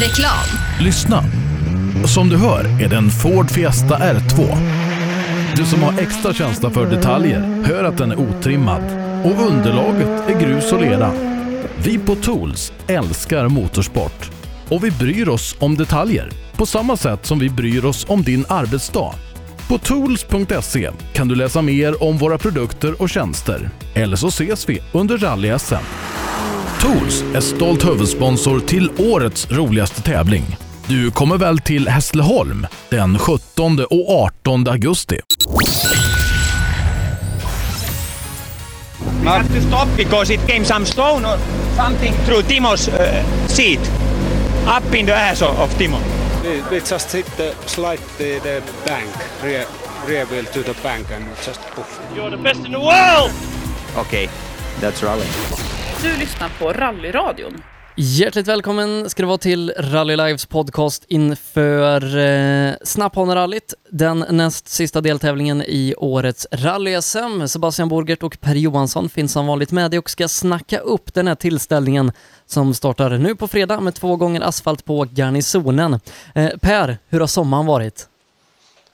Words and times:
Reklam. 0.00 0.46
Lyssna! 0.80 1.24
Som 2.06 2.28
du 2.28 2.36
hör 2.36 2.82
är 2.82 2.88
det 2.88 2.96
en 2.96 3.10
Ford 3.10 3.50
Fiesta 3.50 3.98
R2. 3.98 4.56
Du 5.56 5.64
som 5.64 5.82
har 5.82 5.98
extra 6.00 6.34
känsla 6.34 6.70
för 6.70 6.86
detaljer 6.86 7.62
hör 7.64 7.84
att 7.84 7.98
den 7.98 8.10
är 8.10 8.20
otrimmad 8.20 8.82
och 9.24 9.46
underlaget 9.46 10.28
är 10.28 10.40
grus 10.40 10.72
och 10.72 10.80
lera. 10.80 11.12
Vi 11.84 11.98
på 11.98 12.14
Tools 12.14 12.72
älskar 12.86 13.48
motorsport 13.48 14.30
och 14.68 14.84
vi 14.84 14.90
bryr 14.90 15.28
oss 15.28 15.56
om 15.58 15.76
detaljer 15.76 16.30
på 16.56 16.66
samma 16.66 16.96
sätt 16.96 17.26
som 17.26 17.38
vi 17.38 17.50
bryr 17.50 17.84
oss 17.84 18.06
om 18.08 18.22
din 18.22 18.44
arbetsdag. 18.48 19.14
På 19.68 19.78
tools.se 19.78 20.90
kan 21.12 21.28
du 21.28 21.34
läsa 21.34 21.62
mer 21.62 22.02
om 22.02 22.18
våra 22.18 22.38
produkter 22.38 23.02
och 23.02 23.10
tjänster. 23.10 23.70
Eller 23.94 24.16
så 24.16 24.28
ses 24.28 24.68
vi 24.68 24.82
under 24.92 25.18
rally-SM. 25.18 25.84
Tools 26.86 27.24
är 27.34 27.40
stolt 27.40 27.84
huvudsponsor 27.86 28.60
till 28.60 28.90
årets 28.98 29.50
roligaste 29.50 30.02
tävling. 30.02 30.56
Du 30.88 31.10
kommer 31.10 31.38
väl 31.38 31.58
till 31.58 31.88
Hässleholm 31.88 32.66
den 32.88 33.18
17 33.18 33.80
och 33.90 34.10
18 34.10 34.68
augusti? 34.68 35.20
We 39.22 39.28
have 39.28 39.48
to 39.48 39.60
stop 39.68 39.88
because 39.96 40.34
it 40.34 40.40
came 40.46 40.64
some 40.64 40.86
stone 40.86 41.28
or 41.28 41.38
something 41.76 42.12
through 42.26 42.42
Timo's 42.48 42.88
uh, 42.88 43.24
seat, 43.46 43.80
up 44.78 44.94
in 44.94 45.06
the 45.06 45.12
ass 45.12 45.42
of 45.42 45.78
Timo. 45.78 45.98
We, 46.44 46.62
we 46.70 46.76
just 46.76 47.14
hit 47.14 47.26
the 47.36 47.52
slide 47.66 48.00
the, 48.18 48.38
the 48.38 48.62
bank, 48.86 49.10
rear, 49.44 49.64
rear 50.08 50.26
wheel 50.26 50.44
to 50.44 50.62
the 50.62 50.74
bank 50.82 51.06
and 51.10 51.24
just 51.46 51.60
poof. 51.60 52.00
You're 52.14 52.30
the 52.30 52.42
best 52.42 52.64
in 52.64 52.72
the 52.72 52.80
world! 52.80 53.30
Okay, 53.96 54.28
that's 54.80 55.02
rally. 55.02 55.26
Du 56.02 56.16
lyssnar 56.16 56.48
på 56.58 56.72
Rallyradion. 56.72 57.62
Hjärtligt 57.96 58.46
välkommen 58.46 59.10
ska 59.10 59.22
du 59.22 59.26
vara 59.26 59.38
till 59.38 59.74
Rally 59.78 60.16
Lives 60.16 60.46
podcast 60.46 61.04
inför 61.08 62.18
eh, 62.18 62.74
Snapphanerallyt, 62.82 63.74
den 63.90 64.24
näst 64.30 64.68
sista 64.68 65.00
deltävlingen 65.00 65.62
i 65.62 65.94
årets 65.98 66.46
rally-SM. 66.50 67.46
Sebastian 67.46 67.88
Borgert 67.88 68.22
och 68.22 68.40
Per 68.40 68.54
Johansson 68.54 69.08
finns 69.08 69.32
som 69.32 69.46
vanligt 69.46 69.72
med 69.72 69.90
dig 69.90 69.98
och 69.98 70.10
ska 70.10 70.28
snacka 70.28 70.78
upp 70.78 71.14
den 71.14 71.28
här 71.28 71.34
tillställningen 71.34 72.12
som 72.46 72.74
startar 72.74 73.10
nu 73.10 73.34
på 73.34 73.48
fredag 73.48 73.80
med 73.80 73.94
två 73.94 74.16
gånger 74.16 74.40
asfalt 74.40 74.84
på 74.84 75.06
Garnisonen. 75.10 76.00
Eh, 76.34 76.50
per, 76.62 76.98
hur 77.08 77.20
har 77.20 77.26
sommaren 77.26 77.66
varit? 77.66 78.08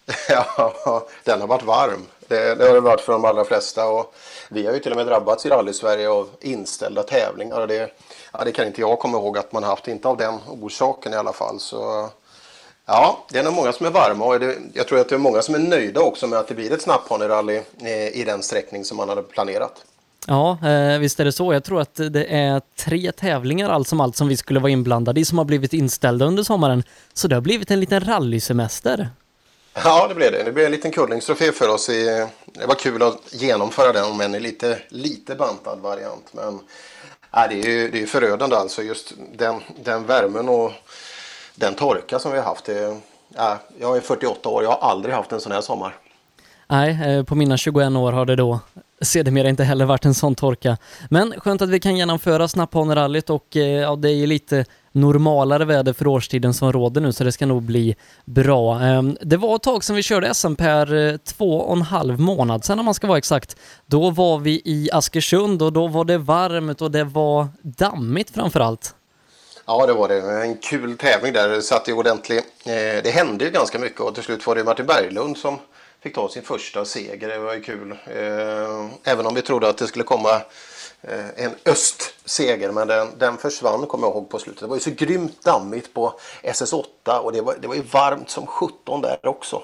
Ja, 0.29 1.07
den 1.25 1.41
har 1.41 1.49
varit 1.49 1.65
varm. 1.65 2.07
Det, 2.29 2.55
det 2.55 2.65
har 2.65 2.75
det 2.75 2.81
varit 2.81 3.01
för 3.01 3.13
de 3.13 3.25
allra 3.25 3.45
flesta. 3.45 3.87
Och 3.87 4.15
vi 4.53 4.67
har 4.67 4.75
ju 4.75 4.79
till 4.79 4.93
och 4.93 4.97
med 4.97 5.07
drabbats 5.07 5.47
i 5.47 5.49
rally-Sverige 5.49 6.09
av 6.09 6.29
inställda 6.41 7.03
tävlingar. 7.03 7.61
Och 7.61 7.69
det, 7.69 7.91
ja, 8.33 8.45
det 8.45 8.53
kan 8.53 8.67
inte 8.67 8.81
jag 8.81 8.99
komma 8.99 9.19
ihåg 9.19 9.39
att 9.39 9.53
man 9.53 9.63
haft, 9.65 9.89
inte 9.89 10.09
av 10.09 10.17
den 10.17 10.35
orsaken 10.47 11.13
i 11.13 11.17
alla 11.17 11.33
fall. 11.33 11.61
Så 11.61 12.11
ja, 12.87 13.27
det 13.31 13.39
är 13.39 13.43
nog 13.43 13.55
många 13.55 13.73
som 13.73 13.87
är 13.87 13.91
varma 13.91 14.25
och 14.25 14.41
det, 14.41 14.57
jag 14.75 14.89
tror 14.89 15.01
att 15.01 15.09
det 15.09 15.15
är 15.15 15.19
många 15.19 15.43
som 15.43 15.55
är 15.55 15.59
nöjda 15.59 16.01
också 16.01 16.27
med 16.27 16.39
att 16.39 16.49
det 16.49 16.55
blir 16.55 16.73
ett 16.73 16.83
snapphanerally 16.83 17.63
eh, 17.81 18.09
i 18.09 18.25
den 18.27 18.43
sträckning 18.43 18.85
som 18.85 18.97
man 18.97 19.09
hade 19.09 19.23
planerat. 19.23 19.85
Ja, 20.27 20.59
eh, 20.69 20.99
visst 20.99 21.21
är 21.21 21.25
det 21.25 21.33
så. 21.33 21.53
Jag 21.53 21.65
tror 21.65 21.81
att 21.81 21.95
det 21.95 22.25
är 22.25 22.63
tre 22.77 23.13
tävlingar 23.13 23.71
allt 23.71 23.89
som 23.89 24.01
allt 24.01 24.17
som 24.17 24.29
vi 24.29 24.37
skulle 24.37 24.61
vara 24.61 24.71
inblandade 24.71 25.21
i 25.21 25.25
som 25.25 25.39
har 25.39 25.45
blivit 25.45 25.73
inställda 25.73 26.25
under 26.25 26.43
sommaren. 26.43 26.83
Så 27.15 27.29
det 27.29 27.37
har 27.37 27.41
blivit 27.41 27.71
en 27.71 27.81
liten 27.81 28.01
rallysemester. 28.01 29.09
Ja, 29.75 30.09
det 30.09 30.15
blev 30.15 30.33
det. 30.33 30.43
Det 30.43 30.53
blev 30.53 30.67
en 30.67 30.73
liten 30.73 30.91
kullingstrofé 30.91 31.53
för 31.53 31.69
oss. 31.69 31.89
I, 31.89 32.27
det 32.53 32.67
var 32.67 32.75
kul 32.75 33.03
att 33.03 33.19
genomföra 33.31 33.93
den, 33.93 34.05
om 34.05 34.21
än 34.21 34.35
i 34.35 34.41
lite, 34.41 34.79
lite 34.89 35.35
bantad 35.35 35.79
variant. 35.79 36.33
Men 36.33 36.55
äh, 37.37 37.49
det 37.49 37.61
är 37.61 37.71
ju 37.71 37.91
det 37.91 38.03
är 38.03 38.07
förödande 38.07 38.57
alltså. 38.57 38.83
Just 38.83 39.13
den, 39.37 39.61
den 39.85 40.07
värmen 40.07 40.49
och 40.49 40.73
den 41.55 41.75
torka 41.75 42.19
som 42.19 42.33
vi 42.33 42.39
har 42.39 42.45
haft. 42.45 42.65
Det, 42.65 42.85
äh, 43.37 43.55
jag 43.81 43.97
är 43.97 44.01
48 44.01 44.49
år, 44.49 44.63
jag 44.63 44.71
har 44.71 44.91
aldrig 44.91 45.15
haft 45.15 45.33
en 45.33 45.41
sån 45.41 45.53
här 45.53 45.61
sommar. 45.61 45.97
Nej, 46.67 47.17
eh, 47.17 47.25
på 47.25 47.35
mina 47.35 47.57
21 47.57 47.97
år 47.97 48.13
har 48.13 48.27
det 48.27 48.37
då 48.37 48.61
sedermera 49.03 49.49
inte 49.49 49.65
heller 49.65 49.85
varit 49.85 50.05
en 50.05 50.15
sån 50.15 50.35
torka. 50.35 50.77
Men 51.11 51.35
skönt 51.41 51.63
att 51.63 51.69
vi 51.69 51.81
kan 51.81 51.97
genomföra 51.97 52.49
Snapphanerallyt 52.49 53.31
och 53.31 53.57
eh, 53.57 53.63
ja, 53.63 53.97
det 53.97 54.09
är 54.09 54.15
ju 54.15 54.27
lite 54.27 54.65
normalare 54.93 55.65
väder 55.65 55.93
för 55.93 56.07
årstiden 56.07 56.55
som 56.55 56.73
råder 56.73 57.01
nu 57.01 57.13
så 57.13 57.25
det 57.25 57.33
ska 57.33 57.47
nog 57.47 57.63
bli 57.63 57.97
bra. 58.25 58.81
Ehm, 58.81 59.17
det 59.21 59.37
var 59.37 59.57
ett 59.57 59.63
tag 59.63 59.85
sedan 59.85 59.97
vi 59.97 60.03
körde 60.03 60.35
SM 60.35 60.55
per 60.55 60.95
eh, 60.95 61.17
två 61.17 61.61
och 61.61 61.77
en 61.77 61.83
halv 61.83 62.21
månad 62.21 62.65
sedan 62.65 62.79
om 62.79 62.85
man 62.85 62.95
ska 62.95 63.07
vara 63.07 63.19
exakt. 63.19 63.57
Då 63.87 64.11
var 64.11 64.39
vi 64.39 64.63
i 64.65 64.89
Askersund 64.93 65.63
och 65.63 65.73
då 65.73 65.89
var 65.89 66.05
det 66.05 66.19
varmt 66.19 66.83
och 66.83 66.91
det 66.91 67.05
var 67.05 67.49
dammigt 67.63 68.31
framför 68.31 68.61
allt. 68.61 68.95
Ja, 69.67 69.87
det 69.87 69.93
var 69.93 70.09
det. 70.09 70.45
En 70.45 70.57
kul 70.57 70.97
tävling 70.97 71.33
där. 71.33 71.49
Det 71.49 71.63
satt 71.63 71.89
ju 71.89 71.93
ordentligt. 71.93 72.45
Eh, 72.65 73.03
det 73.05 73.15
hände 73.15 73.45
ju 73.45 73.51
ganska 73.51 73.79
mycket 73.79 74.01
och 74.01 74.15
till 74.15 74.25
slut 74.25 74.47
var 74.47 74.55
det 74.55 74.65
Martin 74.65 74.87
Berglund 74.87 75.37
som 75.39 75.59
fick 76.03 76.15
ta 76.15 76.29
sin 76.29 76.43
första 76.43 76.85
seger. 76.85 77.29
Det 77.29 77.39
var 77.39 77.55
ju 77.55 77.61
kul. 77.61 77.91
Eh, 77.91 78.87
även 79.05 79.27
om 79.27 79.35
vi 79.35 79.43
trodde 79.43 79.69
att 79.69 79.79
det 79.79 79.87
skulle 79.87 80.05
komma 80.05 80.35
eh, 81.03 81.45
en 81.45 81.55
östseger 81.65 82.73
men 82.73 82.89
den, 82.89 83.09
den 83.19 83.37
försvann 83.37 83.87
kommer 83.87 84.07
jag 84.07 84.15
ihåg 84.15 84.29
på 84.29 84.39
slutet. 84.39 84.61
Det 84.61 84.67
var 84.67 84.77
ju 84.77 84.81
så 84.81 84.91
grymt 84.91 85.45
dammigt 85.45 85.95
på 85.95 86.21
SS8 86.43 87.19
och 87.19 87.33
det 87.33 87.41
var, 87.41 87.57
det 87.61 87.69
var 87.69 87.75
ju 87.75 87.83
varmt 87.83 88.31
som 88.31 88.47
17 88.47 89.01
där 89.01 89.27
också. 89.27 89.63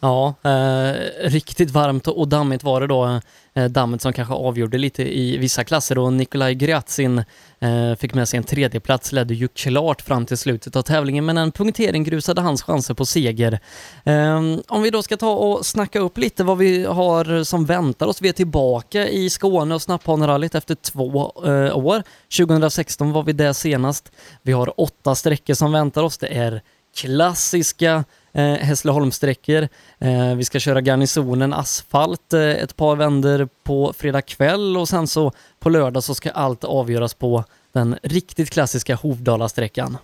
Ja, 0.00 0.34
eh, 0.42 0.94
riktigt 1.28 1.70
varmt 1.70 2.08
och 2.08 2.28
dammigt 2.28 2.64
var 2.64 2.80
det 2.80 2.86
då. 2.86 3.20
Eh, 3.54 3.64
dammet 3.64 4.02
som 4.02 4.12
kanske 4.12 4.34
avgjorde 4.34 4.78
lite 4.78 5.18
i 5.18 5.36
vissa 5.36 5.64
klasser 5.64 5.98
och 5.98 6.12
Nikolaj 6.12 6.54
Gryatsin 6.54 7.18
eh, 7.58 7.94
fick 7.98 8.14
med 8.14 8.28
sig 8.28 8.36
en 8.36 8.44
tredjeplats, 8.44 9.12
ledde 9.12 9.34
ju 9.34 9.48
klart 9.48 10.02
fram 10.02 10.26
till 10.26 10.38
slutet 10.38 10.76
av 10.76 10.82
tävlingen 10.82 11.24
men 11.24 11.38
en 11.38 11.52
punktering 11.52 12.04
grusade 12.04 12.40
hans 12.40 12.62
chanser 12.62 12.94
på 12.94 13.06
seger. 13.06 13.60
Eh, 14.04 14.40
om 14.68 14.82
vi 14.82 14.90
då 14.90 15.02
ska 15.02 15.16
ta 15.16 15.32
och 15.32 15.66
snacka 15.66 16.00
upp 16.00 16.18
lite 16.18 16.44
vad 16.44 16.58
vi 16.58 16.84
har 16.84 17.44
som 17.44 17.64
väntar 17.64 18.06
oss. 18.06 18.22
Vi 18.22 18.28
är 18.28 18.32
tillbaka 18.32 19.08
i 19.08 19.30
Skåne 19.30 19.74
och 19.74 19.82
Snapphanerallyt 19.82 20.54
efter 20.54 20.74
två 20.74 21.32
eh, 21.46 21.78
år. 21.78 22.02
2016 22.38 23.12
var 23.12 23.22
vi 23.22 23.32
där 23.32 23.52
senast. 23.52 24.12
Vi 24.42 24.52
har 24.52 24.80
åtta 24.80 25.14
sträckor 25.14 25.54
som 25.54 25.72
väntar 25.72 26.02
oss. 26.02 26.18
Det 26.18 26.26
är 26.38 26.62
klassiska 26.96 28.04
eh, 28.32 28.42
Hässleholmssträckor. 28.42 29.68
Eh, 29.98 30.34
vi 30.36 30.44
ska 30.44 30.58
köra 30.58 30.80
garnisonen 30.80 31.52
asfalt 31.52 32.32
eh, 32.32 32.40
ett 32.40 32.76
par 32.76 32.96
vänder 32.96 33.48
på 33.62 33.92
fredag 33.96 34.22
kväll 34.22 34.76
och 34.76 34.88
sen 34.88 35.06
så 35.06 35.32
på 35.58 35.68
lördag 35.68 36.04
så 36.04 36.14
ska 36.14 36.30
allt 36.30 36.64
avgöras 36.64 37.14
på 37.14 37.44
den 37.72 37.98
riktigt 38.02 38.50
klassiska 38.50 38.94
Hovdala-sträckan. 38.94 39.98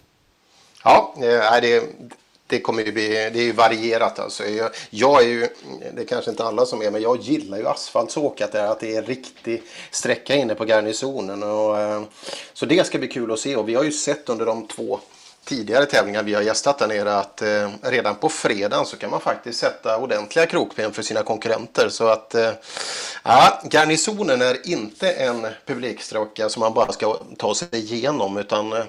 Ja, 0.84 1.14
eh, 1.16 1.60
det, 1.62 1.82
det 2.46 2.60
kommer 2.60 2.82
ju 2.82 2.92
bli, 2.92 3.08
det 3.08 3.40
är 3.40 3.44
ju 3.44 3.52
varierat 3.52 4.18
alltså. 4.18 4.44
Jag, 4.44 4.70
jag, 4.90 5.22
är 5.22 5.26
ju, 5.28 5.48
det 5.94 6.02
är 6.02 6.06
kanske 6.06 6.30
inte 6.30 6.44
alla 6.44 6.66
som 6.66 6.82
är, 6.82 6.90
men 6.90 7.02
jag 7.02 7.20
gillar 7.20 7.58
ju 7.58 7.68
asfaltsåkat 7.68 8.52
där, 8.52 8.66
att 8.66 8.80
det 8.80 8.94
är 8.94 8.98
en 8.98 9.06
riktig 9.06 9.62
sträcka 9.90 10.34
inne 10.34 10.54
på 10.54 10.64
garnisonen. 10.64 11.42
Och, 11.42 11.78
eh, 11.78 12.02
så 12.52 12.66
det 12.66 12.86
ska 12.86 12.98
bli 12.98 13.08
kul 13.08 13.32
att 13.32 13.38
se 13.38 13.56
och 13.56 13.68
vi 13.68 13.74
har 13.74 13.84
ju 13.84 13.92
sett 13.92 14.28
under 14.28 14.46
de 14.46 14.66
två 14.66 15.00
tidigare 15.46 15.86
tävlingar 15.86 16.22
vi 16.22 16.34
har 16.34 16.42
gästat 16.42 16.78
där 16.78 16.86
nere 16.86 17.14
att 17.14 17.42
eh, 17.42 17.70
redan 17.82 18.14
på 18.14 18.28
fredagen 18.28 18.86
så 18.86 18.96
kan 18.96 19.10
man 19.10 19.20
faktiskt 19.20 19.58
sätta 19.58 19.98
ordentliga 19.98 20.46
krokben 20.46 20.92
för 20.92 21.02
sina 21.02 21.22
konkurrenter. 21.22 21.88
Så 21.88 22.08
att 22.08 22.34
eh, 22.34 22.50
ja, 23.22 23.62
garnisonen 23.70 24.42
är 24.42 24.68
inte 24.68 25.12
en 25.12 25.46
publiksträcka 25.66 26.48
som 26.48 26.60
man 26.60 26.74
bara 26.74 26.92
ska 26.92 27.18
ta 27.38 27.54
sig 27.54 27.68
igenom 27.72 28.36
utan 28.36 28.72
eh, 28.72 28.84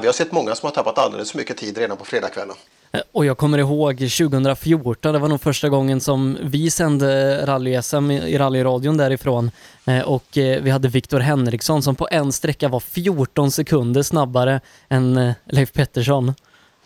vi 0.00 0.06
har 0.06 0.12
sett 0.12 0.32
många 0.32 0.54
som 0.54 0.66
har 0.66 0.74
tappat 0.74 0.98
alldeles 0.98 1.30
för 1.30 1.38
mycket 1.38 1.56
tid 1.56 1.78
redan 1.78 1.96
på 1.96 2.04
fredagskvällen. 2.04 2.56
Eh, 2.92 3.00
och 3.12 3.26
jag 3.26 3.38
kommer 3.38 3.58
ihåg 3.58 3.98
2014, 3.98 5.12
det 5.12 5.18
var 5.18 5.28
nog 5.28 5.40
första 5.40 5.68
gången 5.68 6.00
som 6.00 6.38
vi 6.42 6.70
sände 6.70 7.46
rally-SM 7.46 8.10
i 8.10 8.38
rallyradion 8.38 8.96
därifrån 8.96 9.50
eh, 9.86 10.00
och 10.00 10.38
eh, 10.38 10.62
vi 10.62 10.70
hade 10.70 10.88
Viktor 10.88 11.20
Henriksson 11.20 11.82
som 11.82 11.94
på 11.94 12.08
en 12.10 12.32
sträcka 12.32 12.68
var 12.68 12.80
14 12.80 13.50
sekunder 13.50 14.02
snabbare 14.02 14.60
än 14.88 15.32
Leif 15.44 15.72
Pettersson. 15.72 16.34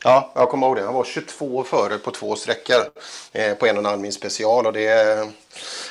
Ja, 0.04 0.32
jag 0.34 0.48
kommer 0.48 0.66
ihåg 0.66 0.76
det. 0.76 0.82
Han 0.82 0.94
var 0.94 1.04
22 1.04 1.64
före 1.64 1.98
på 1.98 2.10
två 2.10 2.36
sträckor 2.36 2.76
eh, 3.32 3.54
på 3.54 3.66
en 3.66 3.76
och 3.76 3.82
en 3.82 3.86
halv 3.86 4.00
mil 4.00 4.12
special 4.12 4.66
och 4.66 4.72
det, 4.72 5.18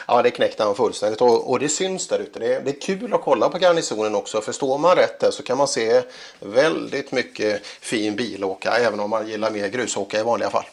ja, 0.07 0.21
det 0.21 0.31
knäckte 0.31 0.63
han 0.63 0.75
fullständigt. 0.75 1.21
Och, 1.21 1.51
och 1.51 1.59
det 1.59 1.69
syns 1.69 2.07
där 2.07 2.19
ute. 2.19 2.39
Det, 2.39 2.59
det 2.59 2.69
är 2.69 2.81
kul 2.81 3.13
att 3.13 3.21
kolla 3.21 3.49
på 3.49 3.57
garnisonen 3.57 4.15
också. 4.15 4.41
För 4.41 4.51
står 4.51 4.77
man 4.77 4.95
rätt 4.95 5.19
där 5.19 5.31
så 5.31 5.43
kan 5.43 5.57
man 5.57 5.67
se 5.67 6.01
väldigt 6.39 7.11
mycket 7.11 7.65
fin 7.65 8.15
bilåka 8.15 8.71
även 8.71 8.99
om 8.99 9.09
man 9.09 9.27
gillar 9.27 9.51
mer 9.51 9.67
grusåka 9.67 10.19
i 10.19 10.23
vanliga 10.23 10.49
fall. 10.49 10.65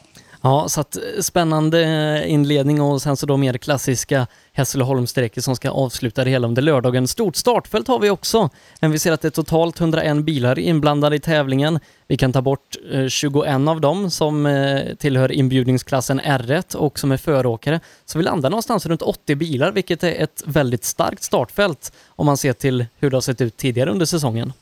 Ja, 0.43 0.69
så 0.69 0.81
att 0.81 0.97
eh, 0.97 1.03
spännande 1.21 1.83
eh, 1.83 2.33
inledning 2.33 2.81
och 2.81 3.03
sen 3.03 3.17
så 3.17 3.27
då 3.27 3.37
mer 3.37 3.59
klassiska 3.59 4.27
Hässleholmssträckor 4.59 5.43
som 5.43 5.57
ska 5.57 5.71
avsluta 5.71 6.25
det 6.25 6.31
hela 6.31 6.49
under 6.49 6.63
lördagen. 6.63 7.09
Stort 7.09 7.37
startfält 7.37 7.89
har 7.89 7.99
vi 7.99 8.11
också. 8.11 8.51
Men 8.81 8.91
vi 8.91 8.99
ser 8.99 9.13
att 9.13 9.21
det 9.21 9.29
är 9.29 9.31
totalt 9.31 9.81
101 9.81 10.17
bilar 10.17 10.59
inblandade 10.59 11.17
i 11.17 11.21
tävlingen. 11.21 11.81
Vi 12.07 12.17
kan 12.17 12.33
ta 12.33 12.43
bort 12.43 12.77
eh, 12.93 13.07
21 13.07 13.69
av 13.69 13.81
dem 13.81 14.11
som 14.11 14.47
eh, 14.47 14.95
tillhör 14.95 15.33
inbjudningsklassen 15.33 16.21
R1 16.21 16.77
och 16.77 16.99
som 16.99 17.13
är 17.13 17.17
föråkare. 17.17 17.81
Så 18.05 18.19
vi 18.19 18.25
landar 18.25 18.51
någonstans 18.51 18.87
runt 18.87 19.03
80 19.03 19.35
bilar, 19.35 19.73
vilket 19.73 20.03
är 20.03 20.23
ett 20.23 20.43
väldigt 20.47 20.85
starkt 20.85 21.23
startfält 21.23 21.93
om 22.09 22.27
man 22.27 22.37
ser 22.37 22.53
till 22.53 22.87
hur 22.99 23.11
det 23.11 23.17
har 23.17 23.21
sett 23.21 23.41
ut 23.41 23.57
tidigare 23.57 23.91
under 23.91 24.07
säsongen. 24.07 24.53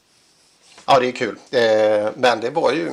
Ja, 0.86 1.00
det 1.00 1.08
är 1.08 1.12
kul. 1.12 1.36
Eh, 1.50 2.10
men 2.14 2.40
det 2.40 2.50
var 2.50 2.72
ju... 2.72 2.90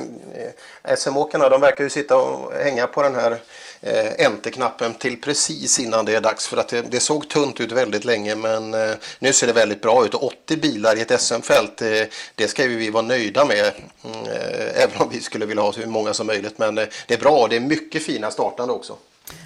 SM-åkarna, 0.98 1.48
de 1.48 1.60
verkar 1.60 1.84
ju 1.84 1.90
sitta 1.90 2.16
och 2.16 2.52
hänga 2.52 2.86
på 2.86 3.02
den 3.02 3.14
här 3.14 3.38
eh, 3.84 4.26
enter-knappen 4.26 4.94
till 4.94 5.20
precis 5.20 5.78
innan 5.78 6.04
det 6.04 6.16
är 6.16 6.20
dags. 6.20 6.46
För 6.46 6.56
att 6.56 6.68
det, 6.68 6.82
det 6.90 7.00
såg 7.00 7.28
tunt 7.28 7.60
ut 7.60 7.72
väldigt 7.72 8.04
länge, 8.04 8.34
men 8.34 8.74
eh, 8.74 8.94
nu 9.18 9.32
ser 9.32 9.46
det 9.46 9.52
väldigt 9.52 9.82
bra 9.82 10.04
ut. 10.06 10.14
Och 10.14 10.24
80 10.24 10.56
bilar 10.56 10.96
i 10.96 11.00
ett 11.00 11.20
SM-fält, 11.20 11.82
eh, 11.82 11.88
det 12.34 12.48
ska 12.48 12.64
ju 12.64 12.76
vi 12.76 12.90
vara 12.90 13.02
nöjda 13.02 13.44
med. 13.44 13.72
Mm, 14.04 14.26
eh, 14.26 14.82
även 14.82 14.96
om 14.98 15.08
vi 15.12 15.20
skulle 15.20 15.46
vilja 15.46 15.62
ha 15.62 15.72
så 15.72 15.80
många 15.86 16.14
som 16.14 16.26
möjligt. 16.26 16.58
Men 16.58 16.78
eh, 16.78 16.84
det 17.06 17.14
är 17.14 17.18
bra 17.18 17.38
och 17.38 17.48
det 17.48 17.56
är 17.56 17.60
mycket 17.60 18.02
fina 18.02 18.30
startande 18.30 18.74
också. 18.74 18.96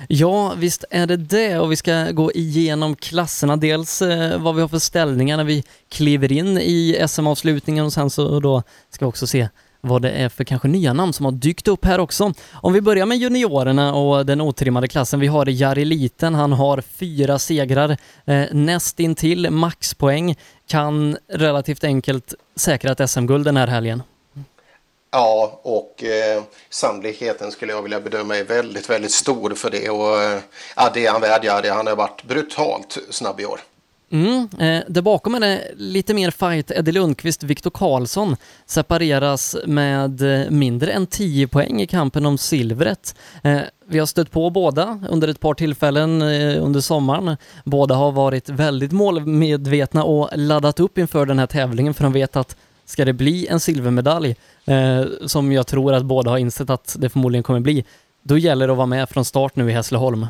Ja, 0.09 0.55
visst 0.57 0.85
är 0.91 1.07
det 1.07 1.17
det 1.17 1.59
och 1.59 1.73
vi 1.73 1.77
ska 1.77 2.11
gå 2.11 2.33
igenom 2.33 2.97
klasserna. 2.97 3.57
Dels 3.57 4.03
eh, 4.03 4.43
vad 4.43 4.55
vi 4.55 4.61
har 4.61 4.69
för 4.69 4.79
ställningar 4.79 5.37
när 5.37 5.45
vi 5.45 5.65
kliver 5.89 6.33
in 6.33 6.59
i 6.59 7.05
SM-avslutningen 7.09 7.85
och 7.85 7.93
sen 7.93 8.11
så 8.11 8.41
då 8.41 8.63
ska 8.91 9.05
vi 9.05 9.11
också 9.11 9.27
se 9.27 9.49
vad 9.81 10.03
det 10.03 10.11
är 10.11 10.29
för 10.29 10.45
kanske 10.45 10.69
nya 10.69 10.93
namn 10.93 11.13
som 11.13 11.25
har 11.25 11.33
dykt 11.33 11.69
upp 11.69 11.85
här 11.85 12.01
också. 12.01 12.33
Om 12.53 12.73
vi 12.73 12.81
börjar 12.81 13.07
med 13.07 13.19
juniorerna 13.19 13.95
och 13.95 14.27
den 14.27 14.41
otrimmade 14.41 14.89
klassen. 14.89 15.21
Vi 15.21 15.27
har 15.27 15.47
Jari 15.47 15.85
Liten, 15.85 16.35
han 16.35 16.53
har 16.53 16.81
fyra 16.81 17.39
segrar, 17.39 17.97
eh, 18.27 18.45
nästintill 18.53 19.51
maxpoäng, 19.51 20.37
kan 20.67 21.17
relativt 21.29 21.85
enkelt 21.85 22.35
säkra 22.57 22.93
ett 22.93 23.11
SM-guld 23.11 23.45
den 23.45 23.57
här 23.57 23.67
helgen. 23.67 24.03
Ja, 25.11 25.61
och 25.63 26.05
eh, 26.05 26.43
sannolikheten 26.71 27.51
skulle 27.53 27.73
jag 27.73 27.83
vilja 27.83 28.01
bedöma 28.01 28.37
är 28.37 28.45
väldigt, 28.45 28.91
väldigt 28.91 29.13
stor 29.13 29.55
för 29.55 29.71
det. 29.71 29.91
Och 29.91 30.23
eh, 30.23 30.39
ja, 30.77 30.91
det 30.95 31.07
är 31.07 31.13
han 31.13 31.21
värd, 31.21 31.45
Jari. 31.45 31.63
det, 31.63 31.75
han 31.75 31.87
har 31.87 31.97
varit 31.97 32.25
brutalt 32.25 32.99
snabb 33.11 33.41
i 33.41 33.47
år. 33.47 33.61
Mm, 34.11 34.49
eh, 34.59 34.83
där 34.89 35.03
bakom 35.03 35.35
är 35.35 35.41
det 35.41 35.63
lite 35.77 36.15
mer 36.15 36.31
fight. 36.31 36.71
Eddie 36.71 36.93
Lundqvist, 36.93 37.43
Viktor 37.43 37.71
Karlsson 37.71 38.37
separeras 38.67 39.57
med 39.67 40.43
eh, 40.43 40.51
mindre 40.51 40.93
än 40.93 41.07
10 41.07 41.49
poäng 41.49 41.81
i 41.81 41.87
kampen 41.87 42.27
om 42.27 42.39
silvret. 42.39 43.15
Eh, 43.43 43.61
vi 43.87 43.99
har 43.99 44.07
stött 44.07 44.31
på 44.31 44.51
båda 44.51 45.01
under 45.11 45.29
ett 45.29 45.41
par 45.41 45.55
tillfällen 45.55 46.23
eh, 46.23 46.65
under 46.65 46.81
sommaren. 46.81 47.37
Båda 47.65 47.95
har 47.95 48.13
varit 48.13 48.49
väldigt 48.49 48.93
målmedvetna 48.93 50.05
och 50.05 50.31
laddat 50.35 50.81
upp 50.81 50.99
inför 50.99 51.27
den 51.27 51.39
här 51.39 51.47
tävlingen 51.47 51.95
för 51.95 52.05
de 52.05 52.13
vet 52.13 52.37
att 52.37 52.57
ska 52.85 53.05
det 53.05 53.13
bli 53.13 53.47
en 53.47 53.61
silvermedalj, 53.61 54.37
eh, 54.65 55.05
som 55.27 55.53
jag 55.53 55.67
tror 55.67 55.93
att 55.95 56.05
båda 56.05 56.31
har 56.31 56.39
insett 56.39 56.71
att 56.71 56.97
det 56.99 57.09
förmodligen 57.09 57.43
kommer 57.43 57.61
bli, 57.61 57.85
då 58.23 58.39
gäller 58.39 58.67
det 58.67 58.73
att 58.73 58.77
vara 58.77 58.87
med 58.87 59.09
från 59.09 59.25
start 59.25 59.57
nu 59.57 59.71
i 59.71 59.73
Hässleholm. 59.73 60.27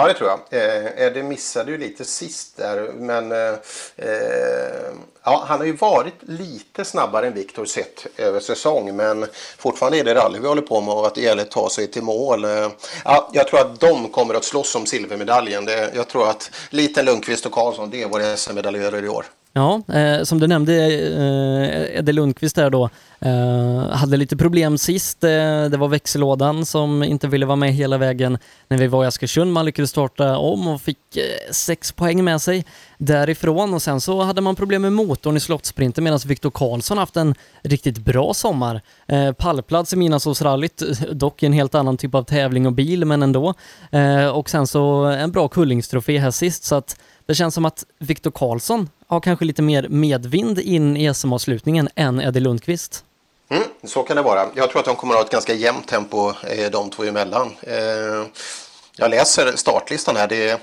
Ja, 0.00 0.08
det 0.08 0.14
tror 0.14 0.30
jag. 0.30 0.62
Eh, 0.62 1.06
Eddie 1.06 1.22
missade 1.22 1.70
ju 1.70 1.78
lite 1.78 2.04
sist 2.04 2.56
där, 2.56 2.92
men 2.92 3.32
eh, 3.32 3.54
eh, 3.96 4.90
ja, 5.24 5.44
han 5.46 5.58
har 5.58 5.66
ju 5.66 5.76
varit 5.76 6.14
lite 6.20 6.84
snabbare 6.84 7.26
än 7.26 7.34
Viktor 7.34 7.64
sett 7.64 8.06
över 8.16 8.40
säsong, 8.40 8.96
men 8.96 9.26
fortfarande 9.58 9.98
är 9.98 10.04
det 10.04 10.14
rally 10.14 10.38
vi 10.38 10.48
håller 10.48 10.62
på 10.62 10.80
med 10.80 10.94
och 10.94 11.06
att 11.06 11.14
det 11.14 11.20
gäller 11.20 11.42
att 11.42 11.50
ta 11.50 11.70
sig 11.70 11.86
till 11.86 12.02
mål. 12.02 12.44
Eh, 12.44 12.68
ja, 13.04 13.30
jag 13.32 13.48
tror 13.48 13.60
att 13.60 13.80
de 13.80 14.08
kommer 14.08 14.34
att 14.34 14.44
slåss 14.44 14.74
om 14.74 14.86
silvermedaljen. 14.86 15.64
Det, 15.64 15.90
jag 15.94 16.08
tror 16.08 16.30
att 16.30 16.50
Liten, 16.70 17.04
Lundqvist 17.04 17.46
och 17.46 17.52
Karlsson, 17.52 17.90
det 17.90 18.02
är 18.02 18.08
våra 18.08 18.36
SM-medaljörer 18.36 19.04
i 19.04 19.08
år. 19.08 19.26
Ja, 19.52 19.82
eh, 19.88 20.22
som 20.22 20.40
du 20.40 20.46
nämnde, 20.46 20.74
eh, 20.74 21.98
Eddie 21.98 22.12
Lundqvist 22.12 22.56
där 22.56 22.70
då, 22.70 22.90
eh, 23.20 23.88
hade 23.90 24.16
lite 24.16 24.36
problem 24.36 24.78
sist. 24.78 25.24
Eh, 25.24 25.30
det 25.64 25.76
var 25.76 25.88
växellådan 25.88 26.66
som 26.66 27.02
inte 27.02 27.28
ville 27.28 27.46
vara 27.46 27.56
med 27.56 27.74
hela 27.74 27.98
vägen 27.98 28.38
när 28.68 28.78
vi 28.78 28.86
var 28.86 29.04
i 29.04 29.06
Askersund. 29.06 29.52
Man 29.52 29.64
lyckades 29.64 29.90
starta 29.90 30.38
om 30.38 30.68
och 30.68 30.80
fick 30.80 31.16
eh, 31.16 31.52
sex 31.52 31.92
poäng 31.92 32.24
med 32.24 32.42
sig 32.42 32.64
därifrån 32.98 33.74
och 33.74 33.82
sen 33.82 34.00
så 34.00 34.22
hade 34.22 34.40
man 34.40 34.56
problem 34.56 34.82
med 34.82 34.92
motorn 34.92 35.36
i 35.36 35.40
slottsprinten 35.40 36.04
medan 36.04 36.20
Viktor 36.26 36.50
Karlsson 36.50 36.98
haft 36.98 37.16
en 37.16 37.34
riktigt 37.62 37.98
bra 37.98 38.34
sommar. 38.34 38.80
Eh, 39.08 39.32
pallplats 39.32 39.92
i 39.92 39.96
Midnattsåsrallyt, 39.96 40.82
eh, 40.82 40.88
dock 41.12 41.42
i 41.42 41.46
en 41.46 41.52
helt 41.52 41.74
annan 41.74 41.96
typ 41.96 42.14
av 42.14 42.22
tävling 42.22 42.66
och 42.66 42.72
bil, 42.72 43.04
men 43.04 43.22
ändå. 43.22 43.54
Eh, 43.90 44.26
och 44.28 44.50
sen 44.50 44.66
så 44.66 45.04
en 45.04 45.30
bra 45.32 45.48
kullingstrofé 45.48 46.18
här 46.18 46.30
sist, 46.30 46.64
så 46.64 46.74
att 46.74 46.96
det 47.30 47.34
känns 47.34 47.54
som 47.54 47.64
att 47.64 47.84
Viktor 47.98 48.30
Karlsson 48.30 48.88
har 49.06 49.20
kanske 49.20 49.44
lite 49.44 49.62
mer 49.62 49.88
medvind 49.88 50.58
in 50.58 50.96
i 50.96 51.14
SM-avslutningen 51.14 51.88
än 51.94 52.20
Eddie 52.20 52.40
Lundqvist. 52.40 53.04
Mm, 53.48 53.62
så 53.84 54.02
kan 54.02 54.16
det 54.16 54.22
vara. 54.22 54.46
Jag 54.54 54.70
tror 54.70 54.80
att 54.80 54.86
de 54.86 54.96
kommer 54.96 55.14
att 55.14 55.18
ha 55.18 55.24
ett 55.24 55.32
ganska 55.32 55.54
jämnt 55.54 55.88
tempo 55.88 56.28
eh, 56.28 56.70
de 56.70 56.90
två 56.90 57.04
emellan. 57.04 57.50
Eh, 57.62 58.26
jag 58.96 59.10
läser 59.10 59.56
startlistan 59.56 60.16
här. 60.16 60.28
Det 60.28 60.50
är, 60.50 60.58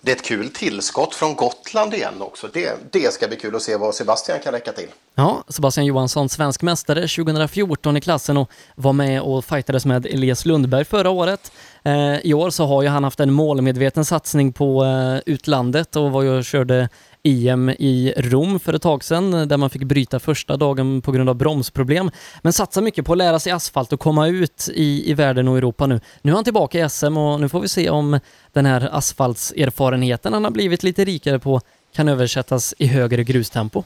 det 0.00 0.12
är 0.12 0.16
ett 0.16 0.24
kul 0.24 0.50
tillskott 0.50 1.14
från 1.14 1.34
Gotland 1.34 1.94
igen 1.94 2.22
också. 2.22 2.48
Det, 2.52 2.72
det 2.90 3.12
ska 3.12 3.28
bli 3.28 3.36
kul 3.36 3.56
att 3.56 3.62
se 3.62 3.76
vad 3.76 3.94
Sebastian 3.94 4.38
kan 4.44 4.52
räcka 4.52 4.72
till. 4.72 4.88
Ja, 5.14 5.44
Sebastian 5.48 5.86
Johansson, 5.86 6.28
svensk 6.28 6.62
mästare 6.62 7.00
2014 7.00 7.96
i 7.96 8.00
klassen 8.00 8.36
och 8.36 8.50
var 8.74 8.92
med 8.92 9.22
och 9.22 9.44
fightades 9.44 9.86
med 9.86 10.06
Elias 10.06 10.44
Lundberg 10.44 10.84
förra 10.84 11.10
året. 11.10 11.52
Eh, 11.84 12.18
I 12.26 12.34
år 12.34 12.50
så 12.50 12.66
har 12.66 12.82
ju 12.82 12.88
han 12.88 13.04
haft 13.04 13.20
en 13.20 13.32
målmedveten 13.32 14.04
satsning 14.04 14.52
på 14.52 14.84
eh, 14.84 15.32
utlandet 15.32 15.96
och 15.96 16.12
var 16.12 16.22
ju 16.22 16.30
och 16.38 16.44
körde 16.44 16.88
EM 17.22 17.70
i 17.70 18.14
Rom 18.16 18.60
för 18.60 18.74
ett 18.74 18.82
tag 18.82 19.04
sedan 19.04 19.34
eh, 19.34 19.42
där 19.42 19.56
man 19.56 19.70
fick 19.70 19.82
bryta 19.82 20.20
första 20.20 20.56
dagen 20.56 21.02
på 21.02 21.12
grund 21.12 21.28
av 21.28 21.34
bromsproblem. 21.34 22.10
Men 22.42 22.52
satsar 22.52 22.82
mycket 22.82 23.04
på 23.04 23.12
att 23.12 23.18
lära 23.18 23.38
sig 23.38 23.52
asfalt 23.52 23.92
och 23.92 24.00
komma 24.00 24.28
ut 24.28 24.68
i, 24.74 25.10
i 25.10 25.14
världen 25.14 25.48
och 25.48 25.56
Europa 25.56 25.86
nu. 25.86 26.00
Nu 26.22 26.32
är 26.32 26.34
han 26.34 26.44
tillbaka 26.44 26.78
i 26.86 26.88
SM 26.88 27.16
och 27.16 27.40
nu 27.40 27.48
får 27.48 27.60
vi 27.60 27.68
se 27.68 27.90
om 27.90 28.20
den 28.52 28.66
här 28.66 28.88
asfaltserfarenheten 28.92 30.32
han 30.32 30.44
har 30.44 30.50
blivit 30.50 30.82
lite 30.82 31.04
rikare 31.04 31.38
på 31.38 31.60
kan 31.94 32.08
översättas 32.08 32.74
i 32.78 32.86
högre 32.86 33.24
grustempo. 33.24 33.84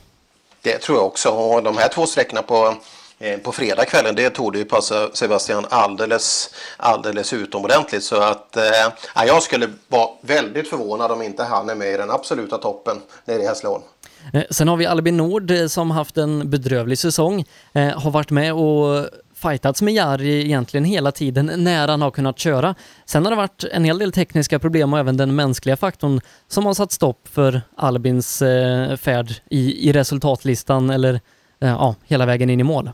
Det 0.63 0.79
tror 0.79 0.99
jag 0.99 1.07
också. 1.07 1.29
Och 1.29 1.63
de 1.63 1.77
här 1.77 1.89
två 1.89 2.07
sträckorna 2.07 2.43
på, 2.43 2.75
Eh, 3.19 3.39
på 3.39 3.53
fredagskvällen, 3.53 4.15
det 4.15 4.31
tog 4.31 4.53
det 4.53 4.59
ju 4.59 4.65
passa 4.65 5.09
Sebastian 5.13 5.67
alldeles, 5.71 6.55
alldeles 6.77 7.33
utomordentligt. 7.33 8.05
Så 8.05 8.17
att 8.17 8.57
eh, 8.57 9.25
jag 9.27 9.43
skulle 9.43 9.69
vara 9.89 10.09
väldigt 10.21 10.69
förvånad 10.69 11.11
om 11.11 11.23
inte 11.23 11.45
han 11.45 11.71
är 11.71 11.75
med 11.75 11.95
i 11.95 11.97
den 11.97 12.11
absoluta 12.11 12.59
toppen 12.59 12.97
nere 13.25 13.43
i 13.43 13.47
Hässleholm. 13.47 13.83
Eh, 14.33 14.43
sen 14.51 14.69
har 14.69 14.77
vi 14.77 14.87
Albin 14.87 15.17
Nord 15.17 15.51
eh, 15.51 15.67
som 15.67 15.91
haft 15.91 16.17
en 16.17 16.51
bedrövlig 16.51 16.99
säsong, 16.99 17.45
eh, 17.73 18.01
har 18.01 18.11
varit 18.11 18.31
med 18.31 18.55
och 18.55 19.07
fightats 19.35 19.83
med 19.83 19.95
Jari 19.95 20.45
egentligen 20.45 20.85
hela 20.85 21.13
tiden 21.13 21.53
när 21.57 21.89
han 21.89 22.03
har 22.03 22.11
kunnat 22.11 22.39
köra. 22.39 22.75
Sen 23.07 23.25
har 23.25 23.31
det 23.31 23.37
varit 23.37 23.65
en 23.65 23.85
hel 23.85 23.99
del 23.99 24.13
tekniska 24.13 24.59
problem 24.59 24.93
och 24.93 24.99
även 24.99 25.17
den 25.17 25.35
mänskliga 25.35 25.77
faktorn 25.77 26.21
som 26.49 26.67
har 26.67 26.75
satt 26.75 26.93
stopp 26.93 27.29
för 27.29 27.63
Albins 27.77 28.43
eh, 28.43 28.97
färd 28.97 29.33
i, 29.51 29.89
i 29.89 29.93
resultatlistan 29.93 30.91
eller 30.91 31.15
eh, 31.61 31.69
ja, 31.69 31.95
hela 32.05 32.27
vägen 32.27 32.51
in 32.51 32.61
i 32.61 32.65
mål. 32.65 32.91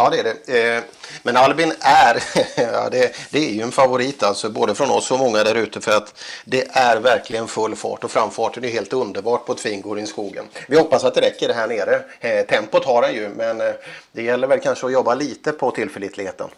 Ja, 0.00 0.10
det 0.10 0.18
är 0.18 0.24
det. 0.24 0.76
Eh, 0.76 0.82
men 1.22 1.36
Albin 1.36 1.72
är, 1.80 2.22
ja, 2.72 2.90
det, 2.90 3.14
det 3.30 3.38
är 3.48 3.52
ju 3.52 3.62
en 3.62 3.72
favorit 3.72 4.22
alltså, 4.22 4.50
både 4.50 4.74
från 4.74 4.90
oss 4.90 5.10
och 5.10 5.18
många 5.18 5.44
där 5.44 5.54
ute 5.54 5.80
för 5.80 5.92
att 5.92 6.14
det 6.44 6.68
är 6.68 7.00
verkligen 7.00 7.46
full 7.46 7.76
fart 7.76 8.04
och 8.04 8.10
framfarten 8.10 8.64
är 8.64 8.68
helt 8.68 8.92
underbart 8.92 9.46
på 9.46 9.54
Tvingor 9.54 9.98
i 9.98 10.06
skogen. 10.06 10.44
Vi 10.68 10.78
hoppas 10.78 11.04
att 11.04 11.14
det 11.14 11.20
räcker 11.20 11.48
det 11.48 11.54
här 11.54 11.68
nere. 11.68 12.02
Eh, 12.20 12.46
tempot 12.46 12.84
har 12.84 13.02
han 13.02 13.14
ju, 13.14 13.28
men 13.28 13.60
eh, 13.60 13.66
det 14.12 14.22
gäller 14.22 14.46
väl 14.46 14.60
kanske 14.60 14.86
att 14.86 14.92
jobba 14.92 15.14
lite 15.14 15.52
på 15.52 15.70
tillförlitligheten. 15.70 16.48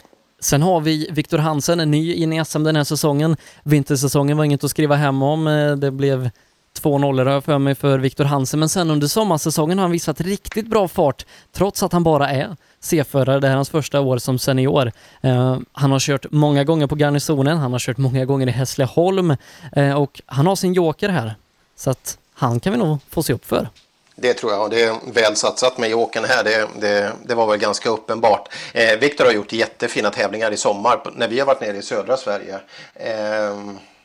Sen 0.41 0.63
har 0.63 0.81
vi 0.81 1.09
Viktor 1.11 1.39
Hansen, 1.39 1.91
ny 1.91 2.15
in 2.15 2.33
i 2.33 2.45
SM 2.45 2.63
den 2.63 2.77
här 2.77 2.85
säsongen. 2.85 3.37
Vintersäsongen 3.65 4.37
var 4.37 4.45
inget 4.45 4.65
att 4.65 4.71
skriva 4.71 4.95
hem 4.95 5.23
om. 5.23 5.45
Det 5.81 5.91
blev 5.91 6.31
två 6.73 6.99
nollor 6.99 7.25
har 7.27 7.33
jag 7.33 7.45
för 7.45 7.59
mig 7.59 7.75
för 7.75 7.99
Viktor 7.99 8.25
Hansen, 8.25 8.61
men 8.61 8.69
sen 8.69 8.91
under 8.91 9.07
sommarsäsongen 9.07 9.79
har 9.79 9.83
han 9.83 9.93
visat 9.93 10.21
riktigt 10.21 10.67
bra 10.67 10.89
fart 10.89 11.27
trots 11.53 11.83
att 11.83 11.93
han 11.93 12.05
bara 12.05 12.31
är 12.31 12.57
C-förare. 12.81 13.41
Det 13.41 13.47
här 13.47 13.53
är 13.53 13.57
hans 13.57 13.71
första 13.71 14.01
år 14.01 14.19
som 14.19 14.39
senior. 14.39 14.93
Eh, 15.21 15.59
han 15.73 15.93
har 15.93 15.99
kört 15.99 16.27
många 16.31 16.65
gånger 16.65 16.87
på 16.87 16.97
garnisonen, 16.97 17.59
han 17.59 17.73
har 17.73 17.79
kört 17.79 17.99
många 17.99 18.25
gånger 18.25 18.47
i 18.47 18.51
Hässleholm 18.51 19.37
eh, 19.77 20.03
och 20.03 20.21
han 20.27 20.47
har 20.47 20.57
sin 20.57 20.73
joker 20.75 21.09
här. 21.09 21.35
Så 21.77 21.91
att 21.91 22.19
han 22.35 22.61
kan 22.61 22.73
vi 22.73 22.79
nog 22.79 22.99
få 23.11 23.23
se 23.23 23.33
upp 23.33 23.45
för. 23.45 23.69
Det 24.17 24.35
tror 24.35 24.53
jag. 24.53 24.63
och 24.63 24.71
Det 24.71 24.83
är 24.83 25.13
väl 25.13 25.37
satsat 25.37 25.79
med 25.79 25.91
Jokern 25.91 26.25
här. 26.25 26.45
Det, 26.45 26.69
det, 26.81 27.13
det 27.25 27.35
var 27.35 27.47
väl 27.47 27.59
ganska 27.59 27.89
uppenbart. 27.89 28.49
Eh, 28.75 28.99
Viktor 28.99 29.25
har 29.25 29.33
gjort 29.33 29.53
jättefina 29.53 30.11
tävlingar 30.11 30.51
i 30.51 30.57
sommar 30.57 31.03
när 31.17 31.29
vi 31.29 31.39
har 31.39 31.47
varit 31.47 31.61
nere 31.61 31.77
i 31.77 31.83
södra 31.83 32.17
Sverige. 32.17 32.61
Eh, 32.95 33.57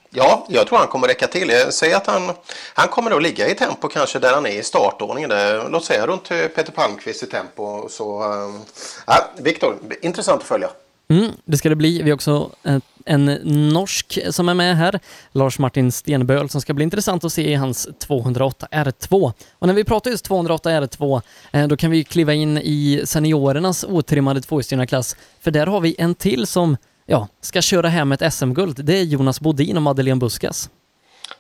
ja, 0.09 0.45
jag 0.49 0.67
tror 0.67 0.77
han 0.77 0.87
kommer 0.87 1.07
räcka 1.07 1.27
till. 1.27 1.49
Jag 1.49 1.73
säger 1.73 1.95
att 1.95 2.07
han, 2.07 2.31
han 2.73 2.87
kommer 2.87 3.11
att 3.11 3.23
ligga 3.23 3.47
i 3.47 3.55
tempo 3.55 3.87
kanske 3.87 4.19
där 4.19 4.33
han 4.33 4.45
är 4.45 4.59
i 4.59 4.63
startordningen. 4.63 5.29
Där, 5.29 5.69
låt 5.69 5.85
säga 5.85 6.07
runt 6.07 6.31
eh, 6.31 6.37
Peter 6.37 6.71
Palmqvist 6.71 7.23
i 7.23 7.25
tempo. 7.25 7.89
Så, 7.89 8.23
eh, 8.23 9.15
äh, 9.15 9.43
Viktor, 9.43 9.77
intressant 10.01 10.41
att 10.41 10.47
följa. 10.47 10.69
Mm, 11.09 11.31
det 11.45 11.57
ska 11.57 11.69
det 11.69 11.75
bli. 11.75 12.01
Vi 12.01 12.09
har 12.09 12.15
också 12.15 12.51
eh, 12.63 12.77
en 13.05 13.25
norsk 13.73 14.19
som 14.29 14.49
är 14.49 14.53
med 14.53 14.77
här, 14.77 14.99
Lars 15.31 15.59
Martin 15.59 15.91
Stenböl, 15.91 16.49
som 16.49 16.61
ska 16.61 16.73
bli 16.73 16.83
intressant 16.83 17.23
att 17.23 17.33
se 17.33 17.51
i 17.51 17.55
hans 17.55 17.87
208 17.99 18.67
R2. 18.71 19.33
Och 19.59 19.67
när 19.67 19.73
vi 19.73 19.83
pratar 19.83 20.11
just 20.11 20.25
208 20.25 20.69
R2, 20.69 21.21
då 21.67 21.77
kan 21.77 21.91
vi 21.91 22.03
kliva 22.03 22.33
in 22.33 22.57
i 22.57 23.01
seniorernas 23.05 23.83
otrimmade 23.83 24.41
tvåhjulsdrivna 24.41 24.87
klass, 24.87 25.15
för 25.41 25.51
där 25.51 25.67
har 25.67 25.79
vi 25.79 25.95
en 25.97 26.15
till 26.15 26.47
som 26.47 26.77
ja, 27.07 27.27
ska 27.41 27.61
köra 27.61 27.87
hem 27.87 28.11
ett 28.11 28.33
SM-guld. 28.33 28.85
Det 28.85 28.99
är 28.99 29.03
Jonas 29.03 29.39
Bodin 29.39 29.77
och 29.77 29.83
Madeleine 29.83 30.19
Buskas. 30.19 30.69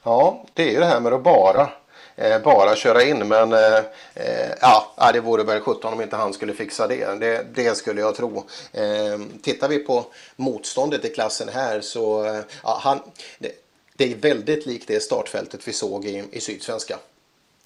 Ja, 0.03 0.45
det 0.53 0.63
är 0.63 0.71
ju 0.71 0.79
det 0.79 0.85
här 0.85 0.99
med 0.99 1.13
att 1.13 1.23
bara 1.23 1.69
eh, 2.15 2.41
bara 2.43 2.75
köra 2.75 3.03
in. 3.03 3.27
Men 3.27 3.53
eh, 3.53 3.77
eh 4.13 4.51
ja, 4.61 5.11
det 5.13 5.19
vore 5.19 5.43
väl 5.43 5.61
17 5.61 5.93
om 5.93 6.01
inte 6.01 6.15
han 6.15 6.33
skulle 6.33 6.53
fixa 6.53 6.87
det. 6.87 7.19
Det, 7.19 7.45
det 7.53 7.77
skulle 7.77 8.01
jag 8.01 8.15
tro. 8.15 8.43
Eh, 8.71 9.19
tittar 9.43 9.69
vi 9.69 9.79
på 9.79 10.05
motståndet 10.35 11.05
i 11.05 11.09
klassen 11.09 11.49
här 11.53 11.81
så 11.81 12.25
eh, 12.25 12.41
ja, 12.63 12.79
han, 12.81 12.99
det, 13.39 13.51
det, 13.97 14.11
är 14.11 14.15
väldigt 14.15 14.65
likt 14.65 14.87
det 14.87 15.03
startfältet 15.03 15.67
vi 15.67 15.73
såg 15.73 16.05
i, 16.05 16.23
i 16.31 16.41
Sydsvenska. 16.41 16.97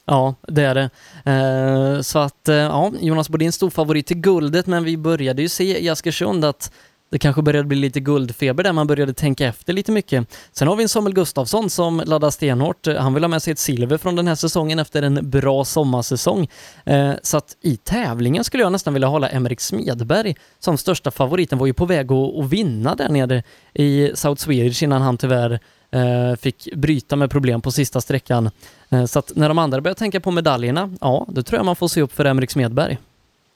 Ja, 0.06 0.36
det 0.42 0.64
är 0.64 0.76
det. 0.76 0.90
Eh, 1.32 2.02
så 2.02 2.20
att, 2.20 2.42
ja, 2.46 2.92
Jonas 3.00 3.30
Bodin 3.30 3.52
stor 3.52 3.70
favorit 3.70 4.08
till 4.08 4.18
guldet, 4.18 4.68
men 4.68 4.84
vi 4.84 4.98
började 4.98 5.42
ju 5.42 5.50
se 5.50 5.84
i 5.84 5.90
Askersund 5.90 6.46
att 6.46 6.72
det 7.12 7.20
kanske 7.20 7.42
började 7.42 7.68
bli 7.68 7.78
lite 7.78 8.00
guldfeber 8.00 8.64
där 8.64 8.74
man 8.74 8.88
började 8.88 9.14
tänka 9.14 9.48
efter 9.48 9.74
lite 9.74 9.92
mycket. 9.92 10.28
Sen 10.52 10.68
har 10.68 10.76
vi 10.76 10.84
en 10.84 10.90
Samuel 10.90 11.14
Gustafsson 11.14 11.70
som 11.70 12.02
laddar 12.06 12.30
stenhårt. 12.30 12.88
Han 12.88 13.14
vill 13.14 13.24
ha 13.24 13.28
med 13.28 13.44
sig 13.44 13.52
ett 13.52 13.60
silver 13.60 13.98
från 13.98 14.16
den 14.16 14.28
här 14.28 14.36
säsongen 14.36 14.80
efter 14.80 15.02
en 15.02 15.30
bra 15.30 15.66
sommarsäsong. 15.66 16.48
Eh, 16.86 17.12
så 17.24 17.38
att 17.38 17.58
i 17.62 17.78
tävlingen 17.78 18.44
skulle 18.44 18.64
jag 18.64 18.72
nästan 18.72 18.94
vilja 18.94 19.08
hålla 19.08 19.30
Emrik 19.30 19.62
Smedberg 19.62 20.36
som 20.60 20.78
största 20.78 21.12
favoriten. 21.12 21.58
Var 21.58 21.68
ju 21.68 21.74
på 21.74 21.86
väg 21.86 22.12
att, 22.12 22.50
vinna 22.50 22.96
där 22.96 23.10
nere 23.10 23.44
i 23.74 24.12
South 24.16 24.42
Swedish 24.42 24.84
innan 24.84 25.02
han 25.02 25.18
tyvärr 25.18 25.60
eh, 25.92 26.36
fick 26.40 26.76
bryta 26.76 27.16
med 27.16 27.32
problem 27.32 27.62
på 27.62 27.72
sista 27.72 28.02
sträckan. 28.02 28.50
Eh, 28.90 29.06
så 29.06 29.20
att 29.20 29.32
när 29.36 29.48
de 29.48 29.58
andra 29.58 29.82
börjar 29.82 29.96
tänka 29.96 30.20
på 30.20 30.32
medaljerna, 30.32 30.94
ja, 31.02 31.28
då 31.30 31.44
tror 31.44 31.60
jag 31.60 31.66
man 31.66 31.76
får 31.76 31.88
se 31.88 32.02
upp 32.02 32.14
för 32.14 32.26
Emrik 32.26 32.52
Smedberg. 32.52 32.98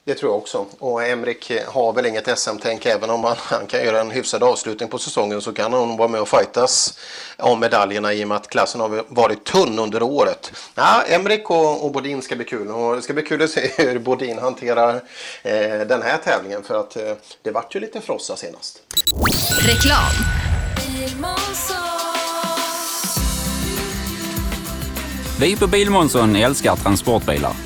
Det 0.06 0.14
tror 0.14 0.32
jag 0.32 0.38
också. 0.38 0.66
Och 0.78 1.04
Emrik 1.04 1.52
har 1.66 1.92
väl 1.92 2.06
inget 2.06 2.38
SM-tänk. 2.38 2.86
Även 2.86 3.10
om 3.10 3.24
han, 3.24 3.36
han, 3.38 3.66
kan 3.66 3.84
göra 3.84 4.00
en 4.00 4.10
hyfsad 4.10 4.42
avslutning 4.42 4.88
på 4.88 4.98
säsongen 4.98 5.40
så 5.40 5.52
kan 5.52 5.72
han 5.72 5.96
vara 5.96 6.08
med 6.08 6.20
och 6.20 6.28
fightas 6.28 6.98
om 7.38 7.60
medaljerna 7.60 8.12
i 8.14 8.24
och 8.24 8.28
med 8.28 8.36
att 8.36 8.48
klassen 8.48 8.80
har 8.80 9.04
varit 9.08 9.44
tunn 9.44 9.78
under 9.78 10.02
året. 10.02 10.52
Ja, 10.74 11.02
Emrik 11.08 11.50
och, 11.50 11.84
och 11.84 11.92
Bodin 11.92 12.22
ska 12.22 12.36
bli 12.36 12.44
kul. 12.44 12.68
Och 12.68 12.96
det 12.96 13.02
ska 13.02 13.12
bli 13.12 13.22
kul 13.22 13.42
att 13.42 13.50
se 13.50 13.70
hur 13.76 13.98
Bodin 13.98 14.38
hanterar 14.38 14.94
eh, 15.42 15.80
den 15.88 16.02
här 16.02 16.18
tävlingen. 16.24 16.62
För 16.62 16.80
att 16.80 16.96
eh, 16.96 17.12
det 17.42 17.50
vart 17.50 17.74
ju 17.74 17.80
lite 17.80 18.00
frossa 18.00 18.36
senast. 18.36 18.82
Reklam. 19.66 20.12
Vi 25.40 25.56
på 25.56 25.66
Bilmånsson 25.66 26.36
älskar 26.36 26.76
transportbilar. 26.76 27.65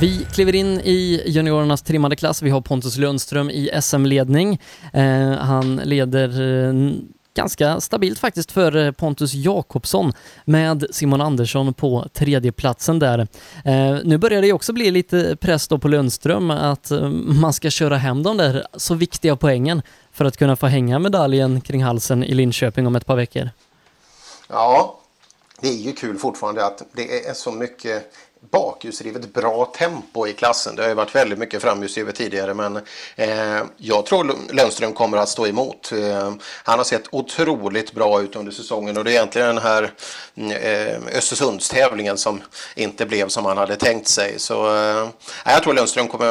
Vi 0.00 0.26
kliver 0.32 0.54
in 0.54 0.80
i 0.80 1.22
juniorernas 1.26 1.82
trimmade 1.82 2.16
klass. 2.16 2.42
Vi 2.42 2.50
har 2.50 2.60
Pontus 2.60 2.96
Lundström 2.96 3.50
i 3.50 3.70
SM-ledning. 3.82 4.60
Eh, 4.92 5.30
han 5.30 5.76
leder 5.76 6.40
eh, 6.40 6.92
ganska 7.34 7.80
stabilt 7.80 8.18
faktiskt 8.18 8.52
för 8.52 8.76
eh, 8.76 8.92
Pontus 8.92 9.34
Jakobsson 9.34 10.12
med 10.44 10.86
Simon 10.90 11.20
Andersson 11.20 11.74
på 11.74 12.06
tredjeplatsen 12.12 12.98
där. 12.98 13.18
Eh, 13.64 13.98
nu 14.04 14.18
börjar 14.18 14.42
det 14.42 14.52
också 14.52 14.72
bli 14.72 14.90
lite 14.90 15.36
press 15.40 15.68
då 15.68 15.78
på 15.78 15.88
Lundström 15.88 16.50
att 16.50 16.90
eh, 16.90 17.08
man 17.10 17.52
ska 17.52 17.70
köra 17.70 17.96
hem 17.96 18.22
de 18.22 18.36
där 18.36 18.66
så 18.76 18.94
viktiga 18.94 19.36
poängen 19.36 19.82
för 20.12 20.24
att 20.24 20.36
kunna 20.36 20.56
få 20.56 20.66
hänga 20.66 20.98
medaljen 20.98 21.60
kring 21.60 21.84
halsen 21.84 22.24
i 22.24 22.34
Linköping 22.34 22.86
om 22.86 22.96
ett 22.96 23.06
par 23.06 23.16
veckor. 23.16 23.50
Ja, 24.48 25.00
det 25.60 25.68
är 25.68 25.72
ju 25.76 25.92
kul 25.92 26.18
fortfarande 26.18 26.66
att 26.66 26.82
det 26.92 27.26
är 27.28 27.34
så 27.34 27.52
mycket 27.52 28.12
bakhjulsdrivet 28.50 29.32
bra 29.32 29.64
tempo 29.64 30.26
i 30.26 30.32
klassen. 30.32 30.76
Det 30.76 30.82
har 30.82 30.88
ju 30.88 30.94
varit 30.94 31.14
väldigt 31.14 31.38
mycket 31.38 31.62
framhjulsdrivet 31.62 32.14
tidigare 32.14 32.54
men 32.54 32.76
eh, 33.16 33.62
jag 33.76 34.06
tror 34.06 34.52
Lundström 34.52 34.92
kommer 34.92 35.18
att 35.18 35.28
stå 35.28 35.46
emot. 35.46 35.92
Eh, 35.92 36.32
han 36.64 36.78
har 36.78 36.84
sett 36.84 37.04
otroligt 37.10 37.92
bra 37.92 38.22
ut 38.22 38.36
under 38.36 38.52
säsongen 38.52 38.98
och 38.98 39.04
det 39.04 39.10
är 39.10 39.14
egentligen 39.14 39.48
den 39.48 39.58
här 39.58 39.92
eh, 40.36 41.16
Östersundstävlingen 41.16 42.18
som 42.18 42.42
inte 42.74 43.06
blev 43.06 43.28
som 43.28 43.44
han 43.44 43.58
hade 43.58 43.76
tänkt 43.76 44.08
sig. 44.08 44.38
Så 44.38 44.76
eh, 44.76 45.08
jag 45.44 45.62
tror 45.62 45.74
Lundström 45.74 46.08
kommer 46.08 46.26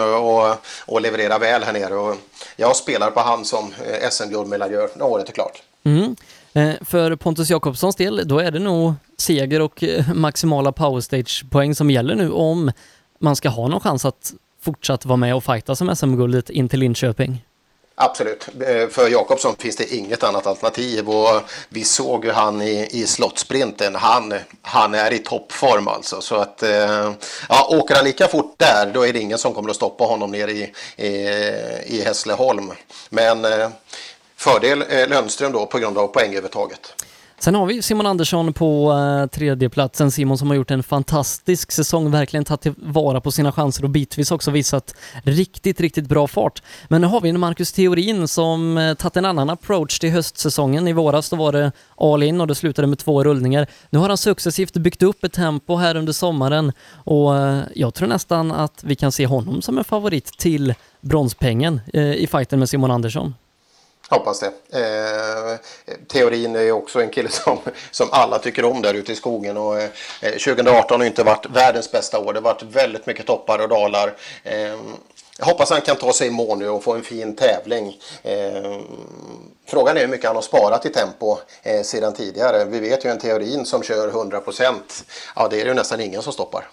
att, 0.51 0.59
att 0.87 1.01
leverera 1.01 1.37
väl 1.37 1.63
här 1.63 1.73
nere 1.73 1.95
och 1.95 2.15
jag 2.55 2.75
spelar 2.75 3.11
på 3.11 3.19
han 3.19 3.45
som 3.45 3.73
eh, 3.85 4.09
SM-guldmedaljör 4.09 4.89
när 4.95 5.05
året 5.05 5.29
är 5.29 5.33
klart. 5.33 5.63
Mm. 5.85 6.15
Eh, 6.57 6.73
för 6.81 7.15
Pontus 7.15 7.49
Jakobssons 7.49 7.95
del, 7.95 8.21
då 8.25 8.39
är 8.39 8.51
det 8.51 8.59
nog 8.59 8.93
seger 9.17 9.61
och 9.61 9.83
eh, 9.83 10.13
maximala 10.13 10.71
powerstage-poäng 10.71 11.75
som 11.75 11.89
gäller 11.89 12.15
nu 12.15 12.31
om 12.31 12.71
man 13.19 13.35
ska 13.35 13.49
ha 13.49 13.67
någon 13.67 13.79
chans 13.79 14.05
att 14.05 14.33
fortsatt 14.61 15.05
vara 15.05 15.17
med 15.17 15.35
och 15.35 15.43
fighta 15.43 15.75
som 15.75 15.95
SM-guldet 15.95 16.49
in 16.49 16.69
till 16.69 16.79
Linköping. 16.79 17.43
Absolut. 17.95 18.47
Eh, 18.59 18.87
för 18.87 19.09
Jakobsson 19.09 19.55
finns 19.59 19.75
det 19.75 19.93
inget 19.93 20.23
annat 20.23 20.47
alternativ 20.47 21.09
och 21.09 21.41
vi 21.69 21.83
såg 21.83 22.25
ju 22.25 22.31
han 22.31 22.61
i, 22.61 22.87
i 22.91 23.07
slottsprinten. 23.07 23.95
Han, 23.95 24.33
han 24.61 24.95
är 24.95 25.13
i 25.13 25.19
toppform 25.19 25.87
alltså. 25.87 26.21
Så 26.21 26.35
att, 26.35 26.63
ja, 27.49 27.67
åker 27.69 27.95
han 27.95 28.05
lika 28.05 28.27
fort 28.27 28.55
där 28.57 28.91
då 28.93 29.07
är 29.07 29.13
det 29.13 29.19
ingen 29.19 29.37
som 29.37 29.53
kommer 29.53 29.69
att 29.69 29.75
stoppa 29.75 30.03
honom 30.03 30.31
nere 30.31 30.51
i, 30.51 30.73
i, 30.97 31.07
i 31.85 32.01
Hässleholm. 32.05 32.71
Men 33.09 33.45
Fördel 34.37 34.81
eh, 34.81 35.09
Lundström 35.09 35.51
då 35.51 35.65
på 35.65 35.77
grund 35.77 35.97
av 35.97 36.07
poängövertaget. 36.07 36.93
Sen 37.39 37.55
har 37.55 37.65
vi 37.65 37.81
Simon 37.81 38.05
Andersson 38.05 38.53
på 38.53 38.91
eh, 38.91 39.27
tredjeplatsen. 39.27 40.11
Simon 40.11 40.37
som 40.37 40.47
har 40.47 40.55
gjort 40.55 40.71
en 40.71 40.83
fantastisk 40.83 41.71
säsong, 41.71 42.11
verkligen 42.11 42.45
tagit 42.45 42.61
tillvara 42.61 43.21
på 43.21 43.31
sina 43.31 43.51
chanser 43.51 43.83
och 43.83 43.89
bitvis 43.89 44.31
också 44.31 44.51
visat 44.51 44.95
riktigt, 45.23 45.81
riktigt 45.81 46.07
bra 46.07 46.27
fart. 46.27 46.61
Men 46.87 47.01
nu 47.01 47.07
har 47.07 47.21
vi 47.21 47.29
en 47.29 47.39
Marcus 47.39 47.73
Theorin 47.73 48.27
som 48.27 48.77
eh, 48.77 48.93
tagit 48.93 49.17
en 49.17 49.25
annan 49.25 49.49
approach 49.49 49.99
till 49.99 50.11
höstsäsongen. 50.11 50.87
I 50.87 50.93
våras 50.93 51.29
då 51.29 51.35
var 51.35 51.51
det 51.51 51.71
all 51.97 52.23
in 52.23 52.41
och 52.41 52.47
det 52.47 52.55
slutade 52.55 52.87
med 52.87 52.99
två 52.99 53.23
rullningar. 53.23 53.67
Nu 53.89 53.99
har 53.99 54.07
han 54.07 54.17
successivt 54.17 54.73
byggt 54.73 55.03
upp 55.03 55.23
ett 55.23 55.33
tempo 55.33 55.75
här 55.75 55.95
under 55.95 56.13
sommaren 56.13 56.71
och 56.93 57.37
eh, 57.37 57.59
jag 57.75 57.93
tror 57.93 58.07
nästan 58.07 58.51
att 58.51 58.83
vi 58.83 58.95
kan 58.95 59.11
se 59.11 59.25
honom 59.25 59.61
som 59.61 59.77
en 59.77 59.83
favorit 59.83 60.25
till 60.37 60.73
bronspengen 61.01 61.81
i 61.93 62.27
fighten 62.27 62.59
med 62.59 62.69
Simon 62.69 62.91
Andersson. 62.91 63.33
Hoppas 64.09 64.39
det. 64.39 64.51
Eh, 64.79 65.57
teorin 66.07 66.55
är 66.55 66.71
också 66.71 67.01
en 67.01 67.09
kille 67.09 67.29
som, 67.31 67.57
som 67.91 68.07
alla 68.11 68.39
tycker 68.39 68.65
om 68.65 68.81
där 68.81 68.93
ute 68.93 69.11
i 69.11 69.15
skogen. 69.15 69.57
Och, 69.57 69.79
eh, 69.79 69.89
eh 70.21 70.31
2018 70.31 70.99
har 70.99 71.07
inte 71.07 71.23
varit 71.23 71.45
världens 71.45 71.91
bästa 71.91 72.19
år. 72.19 72.33
Det 72.33 72.39
har 72.39 72.43
varit 72.43 72.63
väldigt 72.63 73.05
mycket 73.05 73.25
toppar 73.25 73.59
och 73.59 73.69
dalar. 73.69 74.13
Eh, 74.43 74.75
jag 75.39 75.45
hoppas 75.45 75.69
han 75.69 75.81
kan 75.81 75.95
ta 75.95 76.13
sig 76.13 76.27
i 76.27 76.31
mål 76.31 76.57
nu 76.57 76.69
och 76.69 76.83
få 76.83 76.93
en 76.93 77.03
fin 77.03 77.35
tävling. 77.35 77.97
Eh, 78.23 78.79
frågan 79.67 79.97
är 79.97 80.01
hur 80.01 80.07
mycket 80.07 80.27
han 80.27 80.35
har 80.35 80.43
sparat 80.43 80.85
i 80.85 80.89
tempo 80.89 81.37
eh, 81.63 81.81
sedan 81.81 82.13
tidigare. 82.13 82.65
Vi 82.65 82.79
vet 82.79 83.05
ju 83.05 83.09
en 83.09 83.19
teorin 83.19 83.65
som 83.65 83.83
kör 83.83 84.11
100%. 84.11 84.73
Ja, 85.35 85.47
det 85.47 85.61
är 85.61 85.65
det 85.65 85.69
ju 85.69 85.73
nästan 85.73 86.01
ingen 86.01 86.21
som 86.21 86.33
stoppar. 86.33 86.67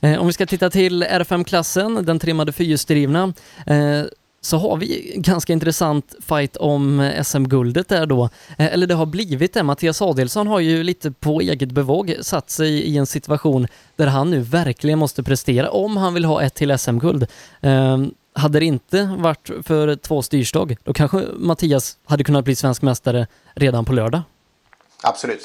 Eh, 0.00 0.20
om 0.20 0.26
vi 0.26 0.32
ska 0.32 0.46
titta 0.46 0.70
till 0.70 1.04
R5-klassen, 1.04 2.04
den 2.04 2.18
trimmade 2.18 2.52
fyrhjulsdrivna, 2.52 3.32
eh, 3.66 4.04
så 4.44 4.58
har 4.58 4.76
vi 4.76 5.14
ganska 5.16 5.52
intressant 5.52 6.14
fight 6.20 6.56
om 6.56 7.12
SM-guldet 7.24 7.88
där 7.88 8.06
då. 8.06 8.24
Eh, 8.58 8.72
eller 8.72 8.86
det 8.86 8.94
har 8.94 9.06
blivit 9.06 9.54
det. 9.54 9.62
Mattias 9.62 10.02
Adelsson 10.02 10.46
har 10.46 10.60
ju 10.60 10.82
lite 10.82 11.12
på 11.12 11.40
eget 11.40 11.72
bevåg 11.72 12.16
satt 12.20 12.50
sig 12.50 12.70
i 12.70 12.96
en 12.96 13.06
situation 13.06 13.66
där 13.96 14.06
han 14.06 14.30
nu 14.30 14.40
verkligen 14.40 14.98
måste 14.98 15.22
prestera 15.22 15.70
om 15.70 15.96
han 15.96 16.14
vill 16.14 16.24
ha 16.24 16.42
ett 16.42 16.54
till 16.54 16.78
SM-guld. 16.78 17.26
Ehm, 17.60 18.14
hade 18.34 18.58
det 18.58 18.64
inte 18.64 19.16
varit 19.18 19.50
för 19.62 19.96
två 19.96 20.22
styrstag, 20.22 20.76
då 20.84 20.92
kanske 20.92 21.24
Mattias 21.36 21.96
hade 22.04 22.24
kunnat 22.24 22.44
bli 22.44 22.56
svensk 22.56 22.82
mästare 22.82 23.26
redan 23.54 23.84
på 23.84 23.92
lördag. 23.92 24.22
Absolut 25.02 25.42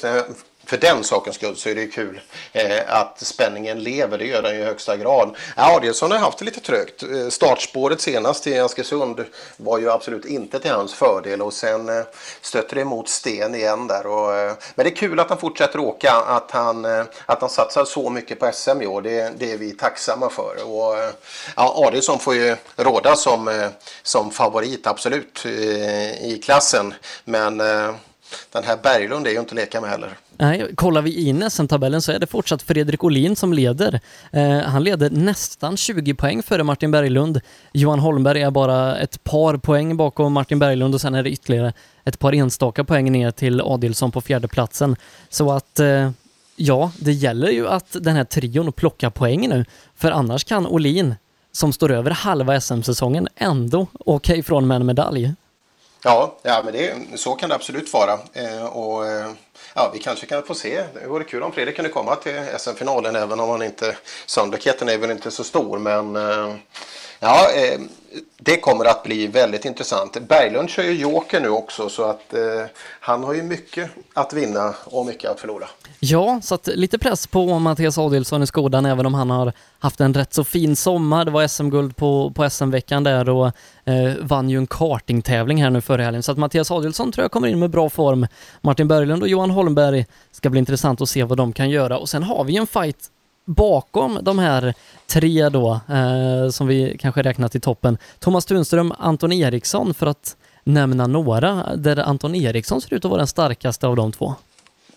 för 0.68 0.76
den 0.76 1.04
sakens 1.04 1.36
skull 1.36 1.56
så 1.56 1.68
är 1.68 1.74
det 1.74 1.86
kul 1.86 2.20
eh, 2.52 2.80
att 2.88 3.20
spänningen 3.20 3.82
lever. 3.82 4.18
Det 4.18 4.26
gör 4.26 4.42
den 4.42 4.54
ju 4.54 4.60
i 4.60 4.64
högsta 4.64 4.96
grad. 4.96 5.36
Adielsson 5.56 6.10
har 6.10 6.18
haft 6.18 6.38
det 6.38 6.44
lite 6.44 6.60
trögt. 6.60 7.02
Eh, 7.02 7.28
startspåret 7.28 8.00
senast 8.00 8.46
i 8.46 8.58
Askersund 8.58 9.24
var 9.56 9.78
ju 9.78 9.90
absolut 9.90 10.24
inte 10.24 10.58
till 10.58 10.70
hans 10.70 10.94
fördel 10.94 11.42
och 11.42 11.52
sen 11.52 11.88
eh, 11.88 12.04
stötte 12.40 12.74
det 12.74 12.80
emot 12.80 13.08
sten 13.08 13.54
igen 13.54 13.86
där. 13.86 14.06
Och, 14.06 14.34
eh, 14.34 14.52
men 14.74 14.84
det 14.84 14.90
är 14.90 14.96
kul 14.96 15.20
att 15.20 15.28
han 15.28 15.38
fortsätter 15.38 15.78
åka, 15.78 16.12
att 16.12 16.50
han, 16.50 16.84
eh, 16.84 17.04
att 17.26 17.40
han 17.40 17.50
satsar 17.50 17.84
så 17.84 18.10
mycket 18.10 18.40
på 18.40 18.50
SM 18.52 18.82
i 18.82 18.86
år. 18.86 19.02
Det, 19.02 19.32
det 19.38 19.52
är 19.52 19.58
vi 19.58 19.70
tacksamma 19.70 20.30
för. 20.30 20.54
Och, 20.64 20.98
eh, 20.98 21.10
ja, 21.56 21.86
Adielsson 21.86 22.18
får 22.18 22.34
ju 22.34 22.56
råda 22.76 23.16
som, 23.16 23.48
eh, 23.48 23.68
som 24.02 24.30
favorit 24.30 24.86
absolut 24.86 25.44
eh, 25.44 26.32
i 26.32 26.40
klassen. 26.44 26.94
Men 27.24 27.60
eh, 27.60 27.94
den 28.52 28.64
här 28.64 28.78
Berglund 28.82 29.26
är 29.26 29.30
ju 29.30 29.38
inte 29.38 29.50
att 29.50 29.56
leka 29.56 29.80
med 29.80 29.90
heller. 29.90 30.10
Nej, 30.36 30.74
kollar 30.74 31.02
vi 31.02 31.28
in 31.28 31.50
SM-tabellen 31.50 32.02
så 32.02 32.12
är 32.12 32.18
det 32.18 32.26
fortsatt 32.26 32.62
Fredrik 32.62 33.04
Olin 33.04 33.36
som 33.36 33.52
leder. 33.52 34.00
Eh, 34.32 34.58
han 34.58 34.84
leder 34.84 35.10
nästan 35.10 35.76
20 35.76 36.14
poäng 36.14 36.42
före 36.42 36.62
Martin 36.62 36.90
Berglund. 36.90 37.40
Johan 37.72 37.98
Holmberg 37.98 38.42
är 38.42 38.50
bara 38.50 38.96
ett 38.96 39.24
par 39.24 39.56
poäng 39.56 39.96
bakom 39.96 40.32
Martin 40.32 40.58
Berglund 40.58 40.94
och 40.94 41.00
sen 41.00 41.14
är 41.14 41.22
det 41.22 41.30
ytterligare 41.30 41.72
ett 42.04 42.18
par 42.18 42.34
enstaka 42.34 42.84
poäng 42.84 43.12
ner 43.12 43.30
till 43.30 43.60
Adilsson 43.60 44.10
på 44.10 44.20
fjärde 44.20 44.48
platsen. 44.48 44.96
Så 45.28 45.52
att 45.52 45.80
eh, 45.80 46.10
ja, 46.56 46.92
det 46.98 47.12
gäller 47.12 47.48
ju 47.48 47.68
att 47.68 47.96
den 48.00 48.16
här 48.16 48.24
trion 48.24 48.72
plockar 48.72 49.10
poäng 49.10 49.48
nu, 49.48 49.64
för 49.96 50.10
annars 50.10 50.44
kan 50.44 50.66
Olin, 50.66 51.14
som 51.52 51.72
står 51.72 51.90
över 51.90 52.10
halva 52.10 52.60
SM-säsongen, 52.60 53.28
ändå 53.36 53.86
åka 53.98 54.36
ifrån 54.36 54.66
med 54.66 54.76
en 54.76 54.86
medalj. 54.86 55.34
Ja, 56.02 56.34
ja 56.42 56.62
men 56.64 56.72
det, 56.72 56.94
så 57.14 57.34
kan 57.34 57.48
det 57.48 57.54
absolut 57.54 57.92
vara. 57.92 58.18
Eh, 58.32 58.64
och, 58.66 59.06
eh, 59.06 59.30
ja, 59.74 59.90
vi 59.92 59.98
kanske 59.98 60.26
kan 60.26 60.42
få 60.42 60.54
se. 60.54 60.84
Det 60.94 61.06
vore 61.06 61.24
kul 61.24 61.42
om 61.42 61.52
Fredrik 61.52 61.76
kunde 61.76 61.90
komma 61.90 62.16
till 62.16 62.44
SM-finalen 62.58 63.16
även 63.16 63.40
om 63.40 63.50
han 63.50 63.62
inte... 63.62 63.96
Sannolikheten 64.26 64.88
är 64.88 64.98
väl 64.98 65.10
inte 65.10 65.30
så 65.30 65.44
stor 65.44 65.78
men 65.78 66.16
eh, 66.16 66.54
ja, 67.20 67.50
eh, 67.50 67.80
det 68.36 68.56
kommer 68.56 68.84
att 68.84 69.02
bli 69.02 69.26
väldigt 69.26 69.64
intressant. 69.64 70.16
Berglund 70.28 70.70
kör 70.70 70.82
ju 70.82 70.92
Joker 70.92 71.40
nu 71.40 71.48
också 71.48 71.88
så 71.88 72.04
att 72.04 72.34
eh, 72.34 72.40
han 73.00 73.24
har 73.24 73.34
ju 73.34 73.42
mycket 73.42 73.90
att 74.14 74.32
vinna 74.32 74.74
och 74.84 75.06
mycket 75.06 75.30
att 75.30 75.40
förlora. 75.40 75.68
Ja, 76.00 76.40
så 76.42 76.54
att 76.54 76.66
lite 76.66 76.98
press 76.98 77.26
på 77.26 77.58
Mattias 77.58 77.98
Adilsson 77.98 78.42
i 78.42 78.46
Skodan 78.46 78.86
även 78.86 79.06
om 79.06 79.14
han 79.14 79.30
har 79.30 79.52
haft 79.78 80.00
en 80.00 80.14
rätt 80.14 80.34
så 80.34 80.44
fin 80.44 80.76
sommar. 80.76 81.24
Det 81.24 81.30
var 81.30 81.48
SM-guld 81.48 81.96
på, 81.96 82.32
på 82.34 82.50
SM-veckan 82.50 83.04
där 83.04 83.28
och 83.28 83.46
eh, 83.84 84.14
vann 84.20 84.50
ju 84.50 84.58
en 84.58 84.66
kartingtävling 84.66 85.62
här 85.62 85.70
nu 85.70 85.80
förra 85.80 86.02
helgen. 86.02 86.22
Så 86.22 86.32
att 86.32 86.38
Mattias 86.38 86.70
Adilsson 86.70 87.12
tror 87.12 87.24
jag 87.24 87.30
kommer 87.30 87.48
in 87.48 87.58
med 87.58 87.70
bra 87.70 87.90
form. 87.90 88.26
Martin 88.60 88.88
Berglund 88.88 89.22
och 89.22 89.28
Johan 89.28 89.50
Holmberg 89.50 90.06
ska 90.32 90.50
bli 90.50 90.58
intressant 90.58 91.00
att 91.00 91.08
se 91.08 91.24
vad 91.24 91.38
de 91.38 91.52
kan 91.52 91.70
göra. 91.70 91.98
Och 91.98 92.08
sen 92.08 92.22
har 92.22 92.44
vi 92.44 92.56
en 92.56 92.66
fight 92.66 93.10
bakom 93.48 94.18
de 94.22 94.38
här 94.38 94.74
tre 95.06 95.48
då, 95.48 95.80
eh, 95.88 96.50
som 96.50 96.66
vi 96.66 96.96
kanske 97.00 97.22
räknat 97.22 97.54
i 97.54 97.60
toppen. 97.60 97.98
Thomas 98.18 98.46
Tunström, 98.46 98.92
Anton 98.98 99.32
Eriksson 99.32 99.94
för 99.94 100.06
att 100.06 100.36
nämna 100.64 101.06
några, 101.06 101.76
där 101.76 101.96
Anton 101.96 102.34
Eriksson 102.34 102.80
ser 102.80 102.94
ut 102.94 103.04
att 103.04 103.10
vara 103.10 103.18
den 103.18 103.26
starkaste 103.26 103.86
av 103.86 103.96
de 103.96 104.12
två. 104.12 104.34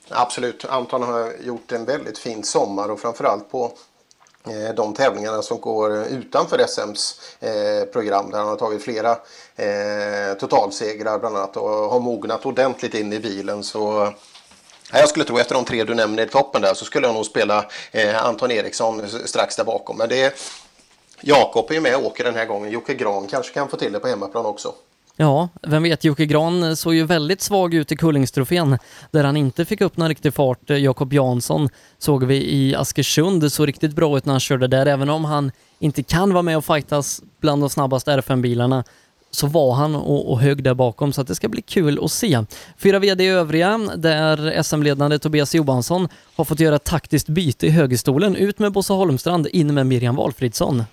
Absolut, 0.09 0.65
Anton 0.65 1.03
har 1.03 1.31
gjort 1.45 1.71
en 1.71 1.85
väldigt 1.85 2.17
fin 2.17 2.43
sommar 2.43 2.91
och 2.91 2.99
framförallt 2.99 3.51
på 3.51 3.71
eh, 4.47 4.75
de 4.75 4.93
tävlingarna 4.93 5.41
som 5.41 5.59
går 5.59 6.03
utanför 6.03 6.59
SMs 6.67 7.19
eh, 7.39 7.83
program 7.83 8.31
där 8.31 8.37
han 8.37 8.47
har 8.47 8.55
tagit 8.55 8.83
flera 8.83 9.11
eh, 9.55 10.37
totalsegrar 10.39 11.19
bland 11.19 11.37
annat 11.37 11.57
och 11.57 11.69
har 11.69 11.99
mognat 11.99 12.45
ordentligt 12.45 12.93
in 12.93 13.13
i 13.13 13.19
bilen 13.19 13.63
så 13.63 14.13
jag 14.99 15.09
skulle 15.09 15.25
tro 15.25 15.37
efter 15.37 15.55
de 15.55 15.65
tre 15.65 15.83
du 15.83 15.95
nämner 15.95 16.23
i 16.23 16.29
toppen 16.29 16.61
där 16.61 16.73
så 16.73 16.85
skulle 16.85 17.07
jag 17.07 17.13
nog 17.13 17.25
spela 17.25 17.65
eh, 17.91 18.25
Anton 18.25 18.51
Eriksson 18.51 19.07
strax 19.25 19.55
där 19.55 19.63
bakom. 19.63 19.97
Men 19.97 20.09
det 20.09 20.21
är, 20.21 20.33
Jakob 21.21 21.69
är 21.69 21.73
ju 21.73 21.81
med 21.81 21.95
och 21.95 22.05
åker 22.05 22.23
den 22.23 22.35
här 22.35 22.45
gången. 22.45 22.71
Jocke 22.71 22.93
Gran 22.93 23.27
kanske 23.27 23.53
kan 23.53 23.69
få 23.69 23.77
till 23.77 23.93
det 23.93 23.99
på 23.99 24.07
hemmaplan 24.07 24.45
också. 24.45 24.73
Ja, 25.15 25.49
vem 25.61 25.83
vet, 25.83 26.03
Jocke 26.03 26.25
Gran 26.25 26.63
eh, 26.63 26.73
såg 26.73 26.93
ju 26.93 27.05
väldigt 27.05 27.41
svag 27.41 27.73
ut 27.73 27.91
i 27.91 27.97
Kullingstrofén 27.97 28.77
där 29.11 29.23
han 29.23 29.37
inte 29.37 29.65
fick 29.65 29.81
upp 29.81 29.97
någon 29.97 30.09
riktig 30.09 30.33
fart. 30.33 30.69
Eh, 30.69 30.77
Jakob 30.77 31.13
Jansson 31.13 31.69
såg 31.97 32.23
vi 32.23 32.35
i 32.35 32.75
Askersund, 32.75 33.41
det 33.41 33.49
såg 33.49 33.67
riktigt 33.67 33.95
bra 33.95 34.17
ut 34.17 34.25
när 34.25 34.33
han 34.33 34.39
körde 34.39 34.67
där, 34.67 34.85
även 34.85 35.09
om 35.09 35.25
han 35.25 35.51
inte 35.79 36.03
kan 36.03 36.33
vara 36.33 36.41
med 36.41 36.57
och 36.57 36.65
fightas 36.65 37.21
bland 37.41 37.61
de 37.61 37.69
snabbaste 37.69 38.11
R5-bilarna 38.11 38.83
så 39.31 39.47
var 39.47 39.73
han 39.73 39.95
och, 39.95 40.31
och 40.31 40.39
högg 40.39 40.63
där 40.63 40.73
bakom 40.73 41.13
så 41.13 41.21
att 41.21 41.27
det 41.27 41.35
ska 41.35 41.49
bli 41.49 41.61
kul 41.61 41.99
att 42.03 42.11
se. 42.11 42.43
Fyra 42.77 42.99
VD 42.99 43.27
övriga 43.27 43.77
där 43.95 44.63
SM-ledande 44.63 45.19
Tobias 45.19 45.55
Johansson 45.55 46.07
har 46.35 46.45
fått 46.45 46.59
göra 46.59 46.75
ett 46.75 46.83
taktiskt 46.83 47.27
byte 47.27 47.67
i 47.67 47.69
högerstolen. 47.69 48.35
Ut 48.35 48.59
med 48.59 48.71
Bosse 48.71 48.93
Holmstrand, 48.93 49.47
in 49.47 49.73
med 49.73 49.87
Miriam 49.87 50.15
Valfridsson. 50.15 50.83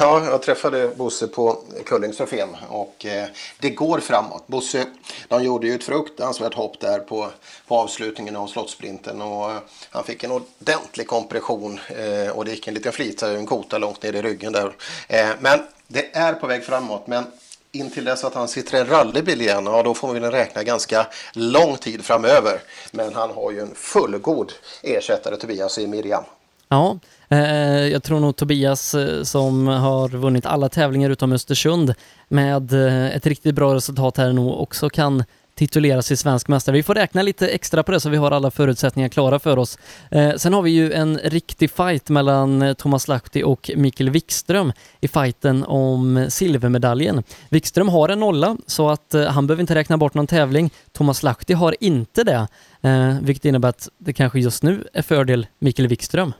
Ja, 0.00 0.24
jag 0.24 0.42
träffade 0.42 0.88
Bosse 0.96 1.26
på 1.26 1.58
Kullingstrofén 1.86 2.56
och 2.68 3.06
eh, 3.06 3.28
det 3.60 3.70
går 3.70 4.00
framåt. 4.00 4.46
Bosse, 4.46 4.86
de 5.28 5.44
gjorde 5.44 5.66
ju 5.66 5.74
ett 5.74 5.84
fruktansvärt 5.84 6.54
hopp 6.54 6.80
där 6.80 6.98
på, 6.98 7.30
på 7.66 7.76
avslutningen 7.78 8.36
av 8.36 8.46
slottsprinten 8.46 9.22
och 9.22 9.50
eh, 9.50 9.58
han 9.90 10.04
fick 10.04 10.24
en 10.24 10.32
ordentlig 10.32 11.06
kompression 11.06 11.80
eh, 11.88 12.32
och 12.32 12.44
det 12.44 12.50
gick 12.50 12.68
en 12.68 12.74
liten 12.74 12.92
flita, 12.92 13.32
en 13.32 13.46
kota 13.46 13.78
långt 13.78 14.02
ner 14.02 14.12
i 14.12 14.22
ryggen 14.22 14.52
där. 14.52 14.72
Eh, 15.08 15.28
men 15.40 15.60
det 15.88 16.16
är 16.16 16.32
på 16.32 16.46
väg 16.46 16.64
framåt, 16.64 17.06
men 17.06 17.24
intill 17.72 18.04
dess 18.04 18.24
att 18.24 18.34
han 18.34 18.48
sitter 18.48 18.76
i 18.76 18.80
en 18.80 18.86
rallybil 18.86 19.40
igen, 19.40 19.66
ja 19.66 19.82
då 19.82 19.94
får 19.94 20.12
vi 20.12 20.20
räkna 20.20 20.62
ganska 20.62 21.06
lång 21.32 21.76
tid 21.76 22.04
framöver. 22.04 22.60
Men 22.90 23.14
han 23.14 23.30
har 23.30 23.50
ju 23.50 23.60
en 23.60 23.74
fullgod 23.74 24.52
ersättare 24.82 25.36
Tobias 25.36 25.78
i 25.78 25.86
Miriam. 25.86 26.24
Ja, 26.68 26.98
eh, 27.28 27.86
jag 27.86 28.02
tror 28.02 28.20
nog 28.20 28.36
Tobias 28.36 28.94
eh, 28.94 29.22
som 29.22 29.66
har 29.66 30.08
vunnit 30.08 30.46
alla 30.46 30.68
tävlingar 30.68 31.10
utom 31.10 31.32
Östersund 31.32 31.94
med 32.28 32.72
eh, 32.72 33.16
ett 33.16 33.26
riktigt 33.26 33.54
bra 33.54 33.74
resultat 33.74 34.16
här 34.16 34.32
nog 34.32 34.60
också 34.60 34.88
kan 34.88 35.24
titulera 35.54 36.02
sig 36.02 36.16
svensk 36.16 36.48
mästare. 36.48 36.76
Vi 36.76 36.82
får 36.82 36.94
räkna 36.94 37.22
lite 37.22 37.48
extra 37.48 37.82
på 37.82 37.92
det 37.92 38.00
så 38.00 38.08
vi 38.08 38.16
har 38.16 38.30
alla 38.30 38.50
förutsättningar 38.50 39.08
klara 39.08 39.38
för 39.38 39.58
oss. 39.58 39.78
Eh, 40.10 40.34
sen 40.36 40.52
har 40.52 40.62
vi 40.62 40.70
ju 40.70 40.92
en 40.92 41.18
riktig 41.18 41.70
fight 41.70 42.08
mellan 42.08 42.62
eh, 42.62 42.74
Thomas 42.74 43.08
Lahti 43.08 43.42
och 43.42 43.70
Mikael 43.76 44.10
Wikström 44.10 44.72
i 45.00 45.08
fighten 45.08 45.64
om 45.64 46.26
silvermedaljen. 46.30 47.22
Wikström 47.48 47.88
har 47.88 48.08
en 48.08 48.20
nolla 48.20 48.56
så 48.66 48.88
att 48.88 49.14
eh, 49.14 49.24
han 49.24 49.46
behöver 49.46 49.60
inte 49.60 49.74
räkna 49.74 49.96
bort 49.96 50.14
någon 50.14 50.26
tävling. 50.26 50.70
Thomas 50.92 51.22
Lahti 51.22 51.52
har 51.52 51.76
inte 51.80 52.24
det, 52.24 52.48
eh, 52.82 53.16
vilket 53.22 53.44
innebär 53.44 53.68
att 53.68 53.88
det 53.98 54.12
kanske 54.12 54.40
just 54.40 54.62
nu 54.62 54.88
är 54.92 55.02
fördel 55.02 55.46
Mikael 55.58 55.88
Wikström. 55.88 56.32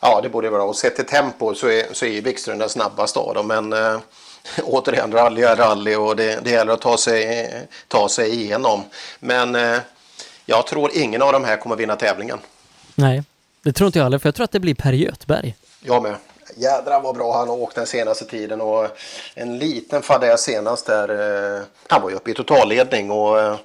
Ja, 0.00 0.20
det 0.22 0.28
borde 0.28 0.50
vara. 0.50 0.62
Och 0.62 0.76
sett 0.76 0.96
till 0.96 1.06
tempo 1.06 1.54
så 1.54 1.66
är, 1.66 1.94
så 1.94 2.06
är 2.06 2.22
Wikström 2.22 2.58
den 2.58 2.68
snabbaste 2.68 3.18
av 3.18 3.34
dem, 3.34 3.46
men 3.46 3.72
eh 3.72 3.98
återigen, 4.64 5.12
rally 5.12 5.42
är 5.42 5.56
rally 5.56 5.94
och 5.94 6.16
det, 6.16 6.44
det 6.44 6.50
gäller 6.50 6.72
att 6.72 6.80
ta 6.80 6.96
sig, 6.96 7.50
ta 7.88 8.08
sig 8.08 8.30
igenom. 8.30 8.84
Men 9.20 9.54
eh, 9.54 9.78
jag 10.46 10.66
tror 10.66 10.90
ingen 10.94 11.22
av 11.22 11.32
de 11.32 11.44
här 11.44 11.56
kommer 11.56 11.76
vinna 11.76 11.96
tävlingen. 11.96 12.38
Nej, 12.94 13.22
det 13.62 13.72
tror 13.72 13.86
inte 13.86 13.98
jag 13.98 14.04
heller, 14.04 14.18
för 14.18 14.28
jag 14.28 14.34
tror 14.34 14.44
att 14.44 14.52
det 14.52 14.60
blir 14.60 14.74
Per 14.74 14.92
Göthberg. 14.92 15.56
Jag 15.80 16.02
med. 16.02 16.16
Jädrar 16.56 17.00
vad 17.00 17.14
bra 17.14 17.38
han 17.38 17.48
har 17.48 17.56
åkt 17.56 17.74
den 17.74 17.86
senaste 17.86 18.24
tiden 18.24 18.60
och 18.60 18.88
en 19.34 19.58
liten 19.58 20.02
fadäs 20.02 20.40
senast 20.40 20.86
där. 20.86 21.08
Eh, 21.58 21.62
han 21.88 22.02
var 22.02 22.10
ju 22.10 22.16
uppe 22.16 22.30
i 22.30 22.34
totalledning 22.34 23.10
och 23.10 23.40
eh, 23.40 23.56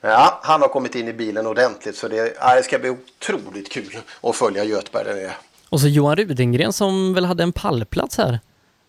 ja, 0.00 0.40
han 0.42 0.60
har 0.60 0.68
kommit 0.68 0.94
in 0.94 1.08
i 1.08 1.12
bilen 1.12 1.46
ordentligt 1.46 1.96
så 1.96 2.08
det, 2.08 2.36
ja, 2.40 2.54
det 2.54 2.62
ska 2.62 2.78
bli 2.78 2.90
otroligt 2.90 3.72
kul 3.72 3.98
att 4.20 4.36
följa 4.36 4.64
Göthberg 4.64 5.04
där 5.04 5.14
nere. 5.14 5.32
Och 5.68 5.80
så 5.80 5.88
Johan 5.88 6.16
Rudengren 6.16 6.72
som 6.72 7.14
väl 7.14 7.24
hade 7.24 7.42
en 7.42 7.52
pallplats 7.52 8.18
här. 8.18 8.38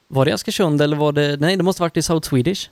Var 0.08 0.26
det 0.26 0.34
Askersund 0.34 0.82
eller 0.82 0.98
var 0.98 1.12
det, 1.12 1.38
nej 1.40 1.58
det 1.58 1.64
måste 1.64 1.82
varit 1.82 1.98
i 1.98 2.02
South 2.02 2.30
Swedish? 2.30 2.70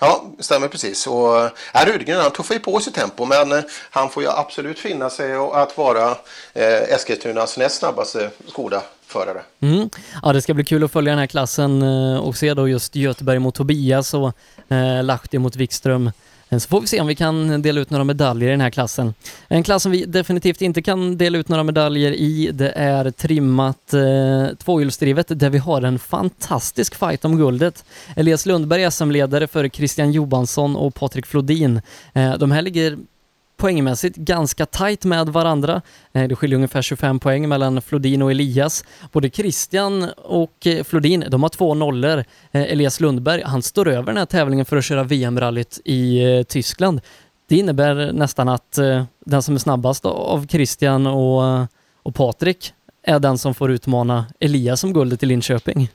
Ja, 0.00 0.24
stämmer 0.38 0.68
precis. 0.68 1.06
Och, 1.06 1.44
äh, 1.74 1.86
Rudgren 1.86 2.20
han 2.20 2.30
tuffar 2.30 2.54
ju 2.54 2.60
på 2.60 2.80
sitt 2.80 2.94
tempo 2.94 3.24
men 3.24 3.52
äh, 3.52 3.60
han 3.90 4.10
får 4.10 4.22
ju 4.22 4.28
absolut 4.28 4.78
finna 4.78 5.10
sig 5.10 5.34
att 5.34 5.78
vara 5.78 6.10
äh, 6.52 6.94
Eskilstunas 6.94 7.58
näst 7.58 7.78
snabbaste 7.78 8.30
Skoda-förare. 8.46 9.42
Mm. 9.60 9.90
Ja, 10.22 10.32
det 10.32 10.42
ska 10.42 10.54
bli 10.54 10.64
kul 10.64 10.84
att 10.84 10.92
följa 10.92 11.12
den 11.12 11.18
här 11.18 11.26
klassen 11.26 11.82
och 12.18 12.36
se 12.36 12.54
då 12.54 12.68
just 12.68 12.96
Göteborg 12.96 13.38
mot 13.38 13.54
Tobias 13.54 14.14
och 14.14 14.32
äh, 14.68 15.04
Lahti 15.04 15.38
mot 15.38 15.56
Wikström. 15.56 16.10
Eh, 16.50 16.58
så 16.58 16.68
får 16.68 16.80
vi 16.80 16.86
se 16.86 17.00
om 17.00 17.06
vi 17.06 17.14
kan 17.14 17.62
dela 17.62 17.80
ut 17.80 17.90
några 17.90 18.04
medaljer 18.04 18.48
i 18.48 18.50
den 18.50 18.60
här 18.60 18.70
klassen. 18.70 19.14
En 19.48 19.62
klass 19.62 19.82
som 19.82 19.92
vi 19.92 20.04
definitivt 20.04 20.62
inte 20.62 20.82
kan 20.82 21.16
dela 21.16 21.38
ut 21.38 21.48
några 21.48 21.62
medaljer 21.62 22.12
i, 22.12 22.50
det 22.52 22.72
är 22.76 23.10
trimmat 23.10 23.94
eh, 23.94 24.56
tvåhjulsdrivet 24.56 25.26
där 25.28 25.50
vi 25.50 25.58
har 25.58 25.82
en 25.82 25.98
fantastisk 25.98 26.94
fight 26.94 27.24
om 27.24 27.36
guldet. 27.36 27.84
Elias 28.16 28.46
Lundberg 28.46 28.82
är 28.82 28.90
SM-ledare 28.90 29.46
för 29.46 29.68
Christian 29.68 30.12
Johansson 30.12 30.76
och 30.76 30.94
Patrik 30.94 31.26
Flodin. 31.26 31.80
Eh, 32.12 32.34
de 32.38 32.50
här 32.50 32.62
ligger 32.62 32.98
poängmässigt 33.60 34.16
ganska 34.16 34.66
tajt 34.66 35.04
med 35.04 35.28
varandra. 35.28 35.82
Eh, 36.12 36.28
det 36.28 36.36
skiljer 36.36 36.56
ungefär 36.56 36.82
25 36.82 37.18
poäng 37.18 37.48
mellan 37.48 37.82
Flodin 37.82 38.22
och 38.22 38.30
Elias. 38.30 38.84
Både 39.12 39.30
Christian 39.30 40.10
och 40.16 40.66
eh, 40.66 40.84
Flodin, 40.84 41.24
de 41.28 41.42
har 41.42 41.50
två 41.50 41.74
nollor. 41.74 42.24
Eh, 42.52 42.62
Elias 42.62 43.00
Lundberg, 43.00 43.42
han 43.42 43.62
står 43.62 43.88
över 43.88 44.06
den 44.06 44.16
här 44.16 44.26
tävlingen 44.26 44.66
för 44.66 44.76
att 44.76 44.84
köra 44.84 45.02
VM-rallyt 45.02 45.80
i 45.84 46.44
Tyskland. 46.48 47.00
Det 47.48 47.56
innebär 47.56 48.12
nästan 48.12 48.48
att 48.48 48.78
den 49.24 49.42
som 49.42 49.54
är 49.54 49.58
snabbast 49.58 50.04
av 50.04 50.46
Christian 50.46 51.06
och, 51.06 51.66
och 52.02 52.14
Patrik 52.14 52.72
är 53.02 53.18
den 53.18 53.38
som 53.38 53.54
får 53.54 53.70
utmana 53.70 54.26
Elias 54.40 54.84
om 54.84 54.92
guldet 54.92 55.22
i 55.22 55.26
Linköping. 55.26 55.90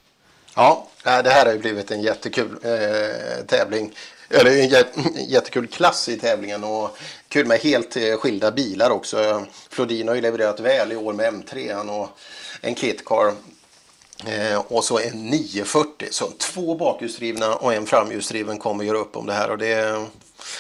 Ja, 0.56 0.88
det 1.04 1.30
här 1.30 1.46
har 1.46 1.54
ju 1.54 1.60
blivit 1.60 1.92
en 1.92 2.02
jättekul 2.02 2.58
eh, 2.64 3.46
tävling 3.48 3.92
eller 4.30 4.52
en 4.52 4.70
jättekul 5.28 5.68
klass 5.68 6.10
i 6.10 6.18
tävlingen 6.18 6.64
och 6.64 6.98
kul 7.30 7.46
med 7.46 7.60
helt 7.60 7.98
eh, 7.98 8.18
skilda 8.18 8.52
bilar 8.52 8.90
också. 8.90 9.46
Flodin 9.70 10.08
har 10.08 10.16
ju 10.16 10.22
levererat 10.22 10.60
väl 10.60 10.92
i 10.92 10.96
år 10.96 11.14
med 11.14 11.34
M3 11.34 11.90
och 11.90 12.10
en 12.62 12.76
kitcar. 12.76 13.34
Eh, 14.24 14.58
och 14.68 14.84
så 14.84 15.00
en 15.00 15.30
940. 15.30 16.08
Så 16.12 16.26
två 16.38 16.76
bakhjulsdrivna 16.76 17.56
och 17.56 17.74
en 17.74 17.86
framhjulsdriven 17.86 18.58
kommer 18.58 18.84
göra 18.84 18.98
upp 18.98 19.18
om 19.18 19.26
det 19.26 19.34
här. 19.34 19.52
Och 19.52 19.58
det, 19.58 19.80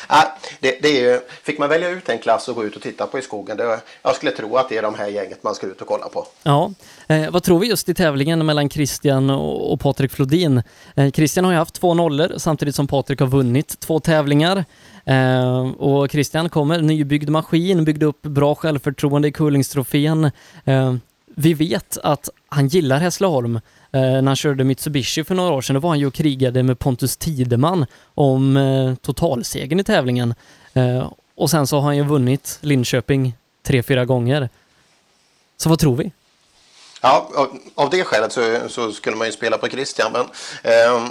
äh, 0.09 0.23
det, 0.59 0.79
det 0.81 1.05
är 1.05 1.21
fick 1.43 1.59
man 1.59 1.69
välja 1.69 1.89
ut 1.89 2.09
en 2.09 2.19
klass 2.19 2.47
och 2.47 2.55
gå 2.55 2.65
ut 2.65 2.75
och 2.75 2.81
titta 2.81 3.07
på 3.07 3.19
i 3.19 3.21
skogen. 3.21 3.57
Det, 3.57 3.79
jag 4.01 4.15
skulle 4.15 4.31
tro 4.31 4.57
att 4.57 4.69
det 4.69 4.77
är 4.77 4.81
de 4.81 4.95
här 4.95 5.07
gänget 5.07 5.43
man 5.43 5.55
ska 5.55 5.67
ut 5.67 5.81
och 5.81 5.87
kolla 5.87 6.09
på. 6.09 6.27
Ja, 6.43 6.71
eh, 7.07 7.31
vad 7.31 7.43
tror 7.43 7.59
vi 7.59 7.67
just 7.67 7.89
i 7.89 7.93
tävlingen 7.93 8.45
mellan 8.45 8.69
Christian 8.69 9.29
och, 9.29 9.73
och 9.73 9.79
Patrik 9.79 10.11
Flodin? 10.11 10.63
Eh, 10.95 11.11
Christian 11.11 11.45
har 11.45 11.51
ju 11.51 11.57
haft 11.57 11.75
två 11.75 11.93
nollor 11.93 12.33
samtidigt 12.37 12.75
som 12.75 12.87
Patrik 12.87 13.19
har 13.19 13.27
vunnit 13.27 13.79
två 13.79 13.99
tävlingar. 13.99 14.65
Eh, 15.05 15.67
och 15.67 16.11
Christian 16.11 16.49
kommer, 16.49 16.81
nybyggd 16.81 17.29
maskin, 17.29 17.85
byggde 17.85 18.05
upp 18.05 18.21
bra 18.21 18.55
självförtroende 18.55 19.27
i 19.27 19.31
Kullingstrofén. 19.31 20.31
Eh, 20.65 20.95
vi 21.35 21.53
vet 21.53 21.97
att 22.03 22.29
han 22.55 22.67
gillar 22.67 22.99
Hässleholm. 22.99 23.55
Eh, 23.55 23.61
när 23.91 24.25
han 24.25 24.35
körde 24.35 24.63
Mitsubishi 24.63 25.23
för 25.23 25.35
några 25.35 25.53
år 25.53 25.61
sedan, 25.61 25.73
då 25.73 25.79
var 25.79 25.89
han 25.89 25.99
ju 25.99 26.07
och 26.07 26.13
krigade 26.13 26.63
med 26.63 26.79
Pontus 26.79 27.17
Tideman 27.17 27.85
om 28.13 28.57
eh, 28.57 28.95
totalsegern 28.95 29.79
i 29.79 29.83
tävlingen. 29.83 30.33
Eh, 30.73 31.11
och 31.35 31.49
sen 31.49 31.67
så 31.67 31.75
har 31.75 31.83
han 31.83 31.97
ju 31.97 32.03
vunnit 32.03 32.57
Linköping 32.61 33.33
tre, 33.63 33.83
fyra 33.83 34.05
gånger. 34.05 34.49
Så 35.57 35.69
vad 35.69 35.79
tror 35.79 35.95
vi? 35.95 36.11
Ja, 37.01 37.29
av, 37.35 37.59
av 37.75 37.89
det 37.89 38.03
skälet 38.03 38.31
så, 38.31 38.59
så, 38.67 38.91
skulle 38.91 39.15
man 39.15 39.27
ju 39.27 39.33
spela 39.33 39.57
på 39.57 39.67
Christian. 39.67 40.11
Men, 40.11 40.25
eh, 40.63 41.07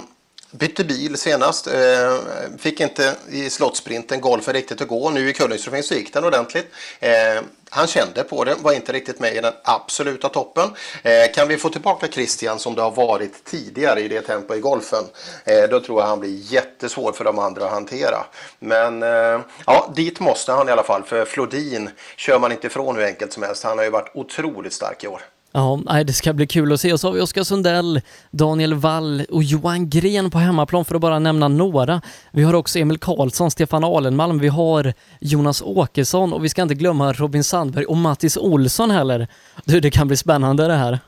bytte 0.59 0.83
bil 0.83 1.17
senast. 1.17 1.67
Eh, 1.67 2.17
fick 2.57 2.79
inte 2.79 3.15
i 3.29 3.49
slottsprinten 3.49 4.21
golfen 4.21 4.53
riktigt 4.53 4.81
att 4.81 4.87
gå. 4.87 5.09
Nu 5.09 5.29
i 5.29 5.33
Kullingstrofén 5.33 5.83
så 5.83 5.93
gick 5.93 6.13
den 6.13 6.23
ordentligt. 6.23 6.67
Eh, 6.99 7.41
han 7.69 7.87
kände 7.87 8.23
på 8.23 8.43
det, 8.43 8.55
var 8.61 8.73
inte 8.73 8.93
riktigt 8.93 9.19
med 9.19 9.35
i 9.35 9.41
den 9.41 9.53
absoluta 9.63 10.29
toppen. 10.29 10.69
Eh, 11.03 11.31
kan 11.33 11.47
vi 11.47 11.57
få 11.57 11.69
tillbaka 11.69 12.07
Christian 12.07 12.59
som 12.59 12.75
det 12.75 12.81
har 12.81 12.91
varit 12.91 13.43
tidigare 13.43 14.01
i 14.01 14.07
det 14.07 14.21
tempo 14.21 14.55
i 14.55 14.59
golfen, 14.59 15.03
eh, 15.45 15.69
då 15.69 15.79
tror 15.79 16.01
jag 16.01 16.07
han 16.07 16.19
blir 16.19 16.53
jättesvår 16.53 17.11
för 17.11 17.23
de 17.23 17.39
andra 17.39 17.65
att 17.65 17.71
hantera. 17.71 18.25
Men 18.59 19.03
eh, 19.03 19.39
ja, 19.65 19.93
dit 19.95 20.19
måste 20.19 20.51
han 20.51 20.69
i 20.69 20.71
alla 20.71 20.83
fall, 20.83 21.03
för 21.03 21.25
Flodin 21.25 21.89
kör 22.17 22.39
man 22.39 22.51
inte 22.51 22.67
ifrån 22.67 22.95
hur 22.95 23.05
enkelt 23.05 23.33
som 23.33 23.43
helst. 23.43 23.63
Han 23.63 23.77
har 23.77 23.85
ju 23.85 23.91
varit 23.91 24.11
otroligt 24.13 24.73
stark 24.73 25.03
i 25.03 25.07
år. 25.07 25.21
Ja, 25.55 25.79
det 26.05 26.13
ska 26.13 26.33
bli 26.33 26.47
kul 26.47 26.73
att 26.73 26.81
se. 26.81 26.93
Och 26.93 26.99
så 26.99 27.07
har 27.07 27.13
vi 27.13 27.21
Oskar 27.21 27.43
Sundell, 27.43 28.01
Daniel 28.31 28.73
Wall 28.73 29.25
och 29.31 29.43
Johan 29.43 29.89
Gren 29.89 30.31
på 30.31 30.37
hemmaplan 30.37 30.85
för 30.85 30.95
att 30.95 31.01
bara 31.01 31.19
nämna 31.19 31.47
några. 31.47 32.01
Vi 32.31 32.43
har 32.43 32.53
också 32.53 32.79
Emil 32.79 32.97
Karlsson, 32.97 33.51
Stefan 33.51 33.83
Alenmalm, 33.83 34.39
vi 34.39 34.47
har 34.47 34.93
Jonas 35.19 35.61
Åkesson 35.61 36.33
och 36.33 36.43
vi 36.43 36.49
ska 36.49 36.61
inte 36.61 36.75
glömma 36.75 37.13
Robin 37.13 37.43
Sandberg 37.43 37.85
och 37.85 37.97
Mattis 37.97 38.37
Olsson 38.37 38.91
heller. 38.91 39.27
Du, 39.65 39.79
det 39.79 39.91
kan 39.91 40.07
bli 40.07 40.17
spännande 40.17 40.67
det 40.67 40.75
här. 40.75 40.99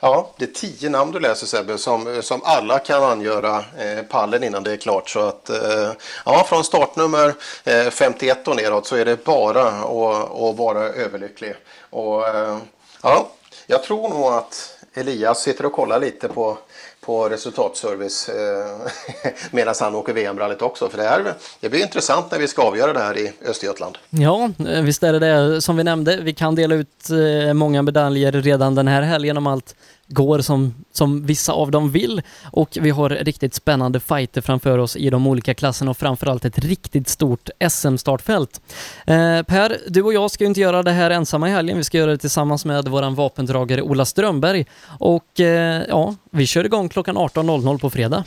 Ja, 0.00 0.30
det 0.38 0.44
är 0.44 0.52
tio 0.52 0.90
namn 0.90 1.12
du 1.12 1.20
läser 1.20 1.46
Sebbe 1.46 1.78
som, 1.78 2.20
som 2.22 2.40
alla 2.44 2.78
kan 2.78 3.02
angöra 3.02 3.56
eh, 3.56 4.02
pallen 4.08 4.44
innan 4.44 4.62
det 4.62 4.72
är 4.72 4.76
klart. 4.76 5.10
Så 5.10 5.20
att, 5.20 5.50
eh, 5.50 5.90
ja, 6.24 6.46
från 6.48 6.64
startnummer 6.64 7.34
eh, 7.64 7.90
51 7.90 8.48
och 8.48 8.56
neråt 8.56 8.86
så 8.86 8.96
är 8.96 9.04
det 9.04 9.24
bara 9.24 9.68
att 9.68 10.56
vara 10.56 10.80
överlycklig. 10.80 11.54
Och, 11.90 12.28
eh, 12.28 12.58
ja, 13.02 13.28
jag 13.66 13.82
tror 13.82 14.08
nog 14.08 14.24
att 14.26 14.76
Elias 14.94 15.42
sitter 15.42 15.66
och 15.66 15.72
kollar 15.72 16.00
lite 16.00 16.28
på, 16.28 16.58
på 17.00 17.28
resultatservice 17.28 18.28
eh, 18.28 19.32
medan 19.50 19.74
han 19.80 19.94
åker 19.94 20.12
VM-rallyt 20.12 20.62
också. 20.62 20.88
För 20.88 20.98
det, 20.98 21.04
här, 21.04 21.34
det 21.60 21.68
blir 21.68 21.82
intressant 21.82 22.30
när 22.30 22.38
vi 22.38 22.48
ska 22.48 22.62
avgöra 22.62 22.92
det 22.92 23.00
här 23.00 23.18
i 23.18 23.32
Östergötland. 23.46 23.98
Ja, 24.10 24.50
eh, 24.68 24.82
visst 24.82 25.02
är 25.02 25.12
det 25.12 25.18
det. 25.18 25.62
Som 25.62 25.76
vi 25.76 25.84
nämnde, 25.84 26.16
vi 26.16 26.34
kan 26.34 26.54
dela 26.54 26.74
ut 26.74 27.10
eh, 27.46 27.54
många 27.54 27.82
medaljer 27.82 28.32
redan 28.32 28.74
den 28.74 28.88
här 28.88 29.02
helgen 29.02 29.36
om 29.36 29.46
allt 29.46 29.74
går 30.08 30.40
som, 30.40 30.74
som 30.92 31.26
vissa 31.26 31.52
av 31.52 31.70
dem 31.70 31.90
vill 31.90 32.22
och 32.52 32.78
vi 32.80 32.90
har 32.90 33.10
riktigt 33.10 33.54
spännande 33.54 34.00
fighter 34.00 34.40
framför 34.40 34.78
oss 34.78 34.96
i 34.96 35.10
de 35.10 35.26
olika 35.26 35.54
klasserna 35.54 35.90
och 35.90 35.96
framförallt 35.96 36.44
ett 36.44 36.58
riktigt 36.58 37.08
stort 37.08 37.50
SM-startfält. 37.70 38.60
Eh, 39.06 39.42
per, 39.42 39.78
du 39.86 40.02
och 40.02 40.12
jag 40.12 40.30
ska 40.30 40.44
ju 40.44 40.48
inte 40.48 40.60
göra 40.60 40.82
det 40.82 40.92
här 40.92 41.10
ensamma 41.10 41.48
i 41.48 41.52
helgen, 41.52 41.76
vi 41.76 41.84
ska 41.84 41.98
göra 41.98 42.10
det 42.10 42.18
tillsammans 42.18 42.64
med 42.64 42.88
våran 42.88 43.14
vapendragare 43.14 43.82
Ola 43.82 44.04
Strömberg 44.04 44.66
och 44.98 45.40
eh, 45.40 45.82
ja, 45.88 46.14
vi 46.30 46.46
kör 46.46 46.64
igång 46.64 46.88
klockan 46.88 47.18
18.00 47.18 47.78
på 47.78 47.90
fredag. 47.90 48.24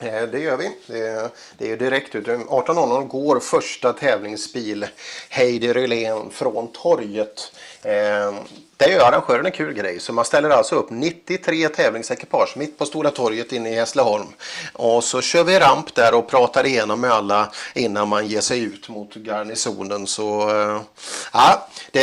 Eh, 0.00 0.22
det 0.22 0.38
gör 0.38 0.56
vi. 0.56 0.70
Det 1.58 1.70
är, 1.70 1.76
direkt 1.76 2.14
ut. 2.14 2.28
Eh, 2.28 2.38
18.00 2.38 3.06
går 3.06 3.40
första 3.40 3.92
tävlingsbil 3.92 4.86
Heidi 5.28 5.72
Rylén 5.72 6.30
från 6.30 6.72
torget. 6.72 7.52
Eh, 7.82 8.34
där 8.76 8.86
det 8.86 8.92
gör 8.92 9.08
arrangören 9.08 9.46
en 9.46 9.52
kul 9.52 9.72
grej. 9.72 10.00
Så 10.00 10.12
man 10.12 10.24
ställer 10.24 10.50
alltså 10.50 10.74
upp 10.74 10.90
93 10.90 11.68
tävlingsekipage 11.68 12.56
mitt 12.56 12.78
på 12.78 12.84
Stora 12.84 13.10
torget 13.10 13.52
inne 13.52 13.70
i 13.70 13.74
Hässleholm. 13.74 14.26
Och 14.72 15.04
så 15.04 15.20
kör 15.20 15.44
vi 15.44 15.58
ramp 15.58 15.94
där 15.94 16.14
och 16.14 16.28
pratar 16.28 16.66
igenom 16.66 17.00
med 17.00 17.10
alla 17.10 17.52
innan 17.74 18.08
man 18.08 18.26
ger 18.26 18.40
sig 18.40 18.62
ut 18.62 18.88
mot 18.88 19.14
garnisonen. 19.14 20.06
Så 20.06 20.50
eh, 20.50 20.80
ja, 21.32 21.68
det, 21.90 22.02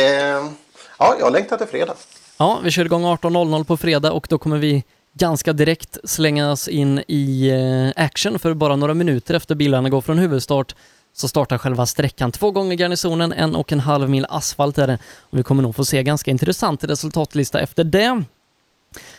ja 0.98 1.16
jag 1.20 1.32
längtar 1.32 1.56
till 1.56 1.66
fredag. 1.66 1.94
Ja, 2.38 2.60
vi 2.64 2.70
kör 2.70 2.84
igång 2.84 3.04
18.00 3.04 3.64
på 3.64 3.76
fredag 3.76 4.12
och 4.12 4.26
då 4.30 4.38
kommer 4.38 4.58
vi 4.58 4.84
ganska 5.12 5.52
direkt 5.52 5.98
slängas 6.04 6.68
in 6.68 7.02
i 7.08 7.48
eh, 7.96 8.04
action 8.04 8.38
för 8.38 8.54
bara 8.54 8.76
några 8.76 8.94
minuter 8.94 9.34
efter 9.34 9.54
bilarna 9.54 9.88
går 9.88 10.00
från 10.00 10.18
huvudstart 10.18 10.74
så 11.14 11.28
startar 11.28 11.58
själva 11.58 11.86
sträckan 11.86 12.32
två 12.32 12.50
gånger 12.50 12.76
garnisonen, 12.76 13.32
en 13.32 13.54
och 13.54 13.72
en 13.72 13.80
halv 13.80 14.10
mil 14.10 14.26
asfalt 14.28 14.78
är 14.78 14.86
det. 14.86 14.98
Och 15.20 15.38
vi 15.38 15.42
kommer 15.42 15.62
nog 15.62 15.76
få 15.76 15.84
se 15.84 16.02
ganska 16.02 16.30
intressant 16.30 16.84
resultatlista 16.84 17.60
efter 17.60 17.84
det. 17.84 18.22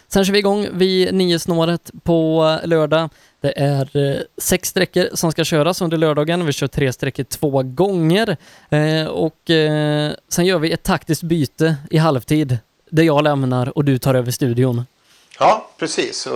Sen 0.07 0.25
kör 0.25 0.33
vi 0.33 0.39
igång 0.39 0.67
vid 0.73 1.13
nio 1.13 1.39
snåret 1.39 1.91
på 2.03 2.59
lördag. 2.63 3.09
Det 3.41 3.59
är 3.59 3.97
eh, 3.97 4.17
sex 4.37 4.69
sträckor 4.69 5.07
som 5.13 5.31
ska 5.31 5.43
köras 5.43 5.81
under 5.81 5.97
lördagen. 5.97 6.45
Vi 6.45 6.53
kör 6.53 6.67
tre 6.67 6.93
sträckor 6.93 7.23
två 7.23 7.63
gånger 7.63 8.37
eh, 8.69 9.07
och 9.07 9.49
eh, 9.49 10.11
sen 10.29 10.45
gör 10.45 10.59
vi 10.59 10.71
ett 10.71 10.83
taktiskt 10.83 11.23
byte 11.23 11.75
i 11.89 11.97
halvtid 11.97 12.57
där 12.89 13.03
jag 13.03 13.23
lämnar 13.23 13.77
och 13.77 13.85
du 13.85 13.97
tar 13.97 14.13
över 14.13 14.31
studion. 14.31 14.85
Ja, 15.39 15.69
precis. 15.77 16.27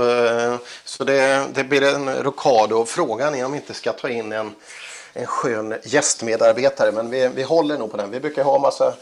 Så 0.85 1.03
det, 1.03 1.47
det 1.53 1.63
blir 1.63 1.83
en 1.83 2.09
rokad 2.23 2.71
och 2.71 2.87
frågan 2.87 3.35
är 3.35 3.45
om 3.45 3.51
vi 3.51 3.57
inte 3.57 3.73
ska 3.73 3.91
ta 3.91 4.09
in 4.09 4.31
en 4.31 4.51
en 5.17 5.25
skön 5.25 5.73
gästmedarbetare. 5.83 6.91
Men 6.91 7.09
vi, 7.09 7.29
vi 7.35 7.43
håller 7.43 7.77
nog 7.77 7.91
på 7.91 7.97
den. 7.97 8.11
Vi 8.11 8.19
brukar 8.19 8.43
ha 8.43 8.59
massa, 8.59 8.93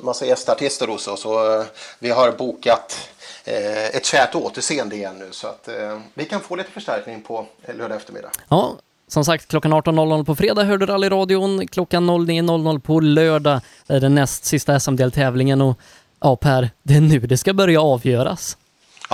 massa 0.00 0.26
gästartister 0.26 0.86
hos 0.86 1.08
oss 1.08 1.24
och 1.24 1.52
eh, 1.52 1.64
vi 1.98 2.10
har 2.10 2.32
bokat 2.32 3.08
eh, 3.44 3.86
ett 3.86 4.04
kärt 4.04 4.34
återseende 4.34 4.96
igen 4.96 5.18
nu. 5.18 5.28
Så 5.30 5.46
att 5.46 5.68
eh, 5.68 5.98
vi 6.14 6.24
kan 6.24 6.40
få 6.40 6.56
lite 6.56 6.70
förstärkning 6.70 7.22
på 7.22 7.46
lördag 7.78 7.96
eftermiddag. 7.96 8.30
Ja, 8.48 8.76
som 9.08 9.24
sagt, 9.24 9.48
klockan 9.48 9.74
18.00 9.74 10.24
på 10.24 10.34
fredag 10.34 10.64
hörde 10.64 10.86
rallyradion. 10.86 11.66
Klockan 11.66 12.10
09.00 12.10 12.80
på 12.80 13.00
lördag 13.00 13.60
är 13.86 14.00
den 14.00 14.14
näst 14.14 14.44
sista 14.44 14.80
SM-deltävlingen 14.80 15.60
och 15.60 15.78
ja, 16.20 16.36
Per, 16.36 16.70
det 16.82 16.94
är 16.94 17.00
nu 17.00 17.18
det 17.18 17.36
ska 17.36 17.54
börja 17.54 17.82
avgöras. 17.82 18.56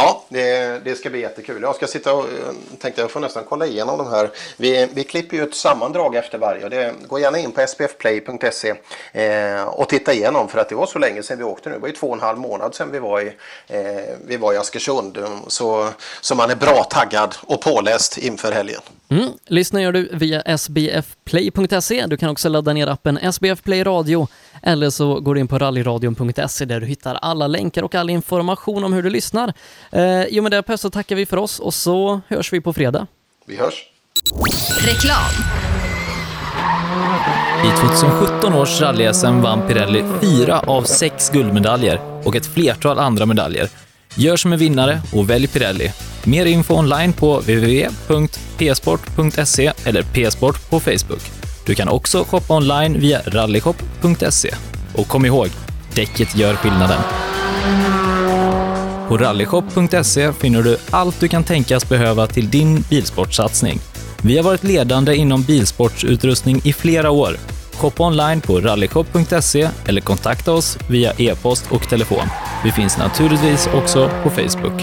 Ja, 0.01 0.25
det, 0.29 0.85
det, 0.85 0.95
ska 0.95 1.11
bli 1.11 1.21
jättekul. 1.21 1.63
Jag 1.63 1.75
ska 1.75 1.87
sitta 1.87 2.15
och 2.15 2.25
eh, 2.25 2.79
tänkte 2.79 3.01
jag 3.01 3.11
får 3.11 3.21
nästan 3.21 3.45
kolla 3.49 3.67
igenom 3.67 3.99
de 3.99 4.11
här. 4.11 4.31
Vi, 4.57 4.89
vi 4.95 5.05
klipper 5.05 5.37
ju 5.37 5.43
ett 5.43 5.55
sammandrag 5.55 6.17
efter 6.17 6.39
varje. 6.39 6.69
Det, 6.69 6.95
gå 7.09 7.19
gärna 7.19 7.39
in 7.39 7.53
på 7.53 7.67
spfplay.se 7.67 8.75
eh, 9.13 9.63
och 9.63 9.89
titta 9.89 10.13
igenom 10.13 10.49
för 10.49 10.59
att 10.59 10.69
det 10.69 10.75
var 10.75 10.87
så 10.87 10.99
länge 10.99 11.23
sedan 11.23 11.39
vi 11.39 11.45
åkte 11.45 11.69
nu. 11.69 11.75
Det 11.75 11.81
var 11.81 11.89
ju 11.89 11.95
två 11.95 12.07
och 12.07 12.15
en 12.15 12.21
halv 12.21 12.39
månad 12.39 12.75
sedan 12.75 12.93
vi 12.93 12.99
var 12.99 13.21
i, 13.21 13.27
eh, 13.69 13.81
vi 14.27 14.37
var 14.37 14.53
i 14.53 14.57
Askersund. 14.57 15.19
Så, 15.47 15.89
så 16.21 16.35
man 16.35 16.51
är 16.51 16.57
bra 16.57 16.85
taggad 16.91 17.35
och 17.41 17.61
påläst 17.61 18.19
inför 18.19 18.53
helgen. 18.53 18.81
Mm. 19.09 19.29
Lyssna 19.47 19.83
gör 19.83 19.93
du 19.93 20.09
via 20.13 20.59
sbfplay.se. 20.59 22.07
Du 22.07 22.17
kan 22.17 22.31
också 22.31 22.49
ladda 22.49 22.73
ner 22.73 22.87
appen 22.87 23.19
SBF 23.19 23.63
Play 23.63 23.85
Radio 23.85 24.29
eller 24.63 24.91
så 24.91 25.21
går 25.21 25.35
du 25.35 25.41
in 25.41 25.49
på 25.49 25.59
rallyradion.se 25.59 26.65
där 26.65 26.81
du 26.81 26.87
hittar 26.87 27.15
alla 27.15 27.47
länkar 27.47 27.83
och 27.83 27.95
all 27.95 28.11
information 28.11 28.85
om 28.85 28.93
hur 28.93 29.03
du 29.03 29.11
lyssnar. 29.11 29.53
Eh, 29.93 30.25
jo 30.31 30.43
med 30.43 30.53
det 30.53 30.63
Per 30.63 30.77
så 30.77 30.91
tackar 30.91 31.17
vi 31.17 31.27
för 31.27 31.37
oss 31.37 31.59
och 31.59 31.75
så 31.75 32.21
hörs 32.29 32.53
vi 32.53 32.61
på 32.61 32.73
fredag. 32.73 33.07
Vi 33.47 33.57
hörs. 33.57 33.75
Reklam. 34.87 35.31
I 37.65 37.71
2017 37.81 38.55
års 38.55 38.81
rally-SM 38.81 39.41
vann 39.41 39.69
Pirelli 39.69 40.05
fyra 40.21 40.61
av 40.61 40.83
sex 40.83 41.31
guldmedaljer 41.31 42.01
och 42.25 42.37
ett 42.37 42.47
flertal 42.47 42.99
andra 42.99 43.27
medaljer. 43.27 43.69
Gör 44.15 44.37
som 44.37 44.53
en 44.53 44.59
vinnare 44.59 45.01
och 45.15 45.31
välj 45.31 45.47
Pirelli. 45.47 45.93
Mer 46.25 46.47
info 46.47 46.75
online 46.75 47.13
på 47.13 47.39
www.psport.se 47.39 49.73
eller 49.85 50.03
psport 50.03 50.71
på 50.71 50.81
Facebook. 50.81 51.23
Du 51.67 51.75
kan 51.75 51.89
också 51.89 52.25
shoppa 52.25 52.57
online 52.57 53.01
via 53.01 53.21
rallyshop.se. 53.27 54.55
Och 54.97 55.09
kom 55.09 55.27
ihåg, 55.27 55.49
däcket 55.95 56.37
gör 56.37 56.55
skillnaden. 56.55 57.01
På 59.11 59.17
rallyshop.se 59.17 60.33
finner 60.33 60.63
du 60.63 60.77
allt 60.91 61.21
du 61.21 61.29
kan 61.29 61.45
tänkas 61.45 61.89
behöva 61.89 62.27
till 62.27 62.51
din 62.51 62.85
bilsportsatsning. 62.91 63.79
Vi 64.23 64.37
har 64.37 64.45
varit 64.45 64.65
ledande 64.65 65.17
inom 65.17 65.43
bilsportsutrustning 65.43 66.61
i 66.65 66.73
flera 66.73 67.11
år. 67.11 67.37
Shoppa 67.75 68.07
online 68.07 68.41
på 68.41 68.61
rallyshop.se 68.61 69.69
eller 69.87 70.01
kontakta 70.01 70.53
oss 70.53 70.79
via 70.89 71.13
e-post 71.19 71.65
och 71.71 71.89
telefon. 71.89 72.27
Vi 72.65 72.73
finns 72.73 72.99
naturligtvis 72.99 73.69
också 73.75 74.11
på 74.23 74.31
Facebook. 74.31 74.83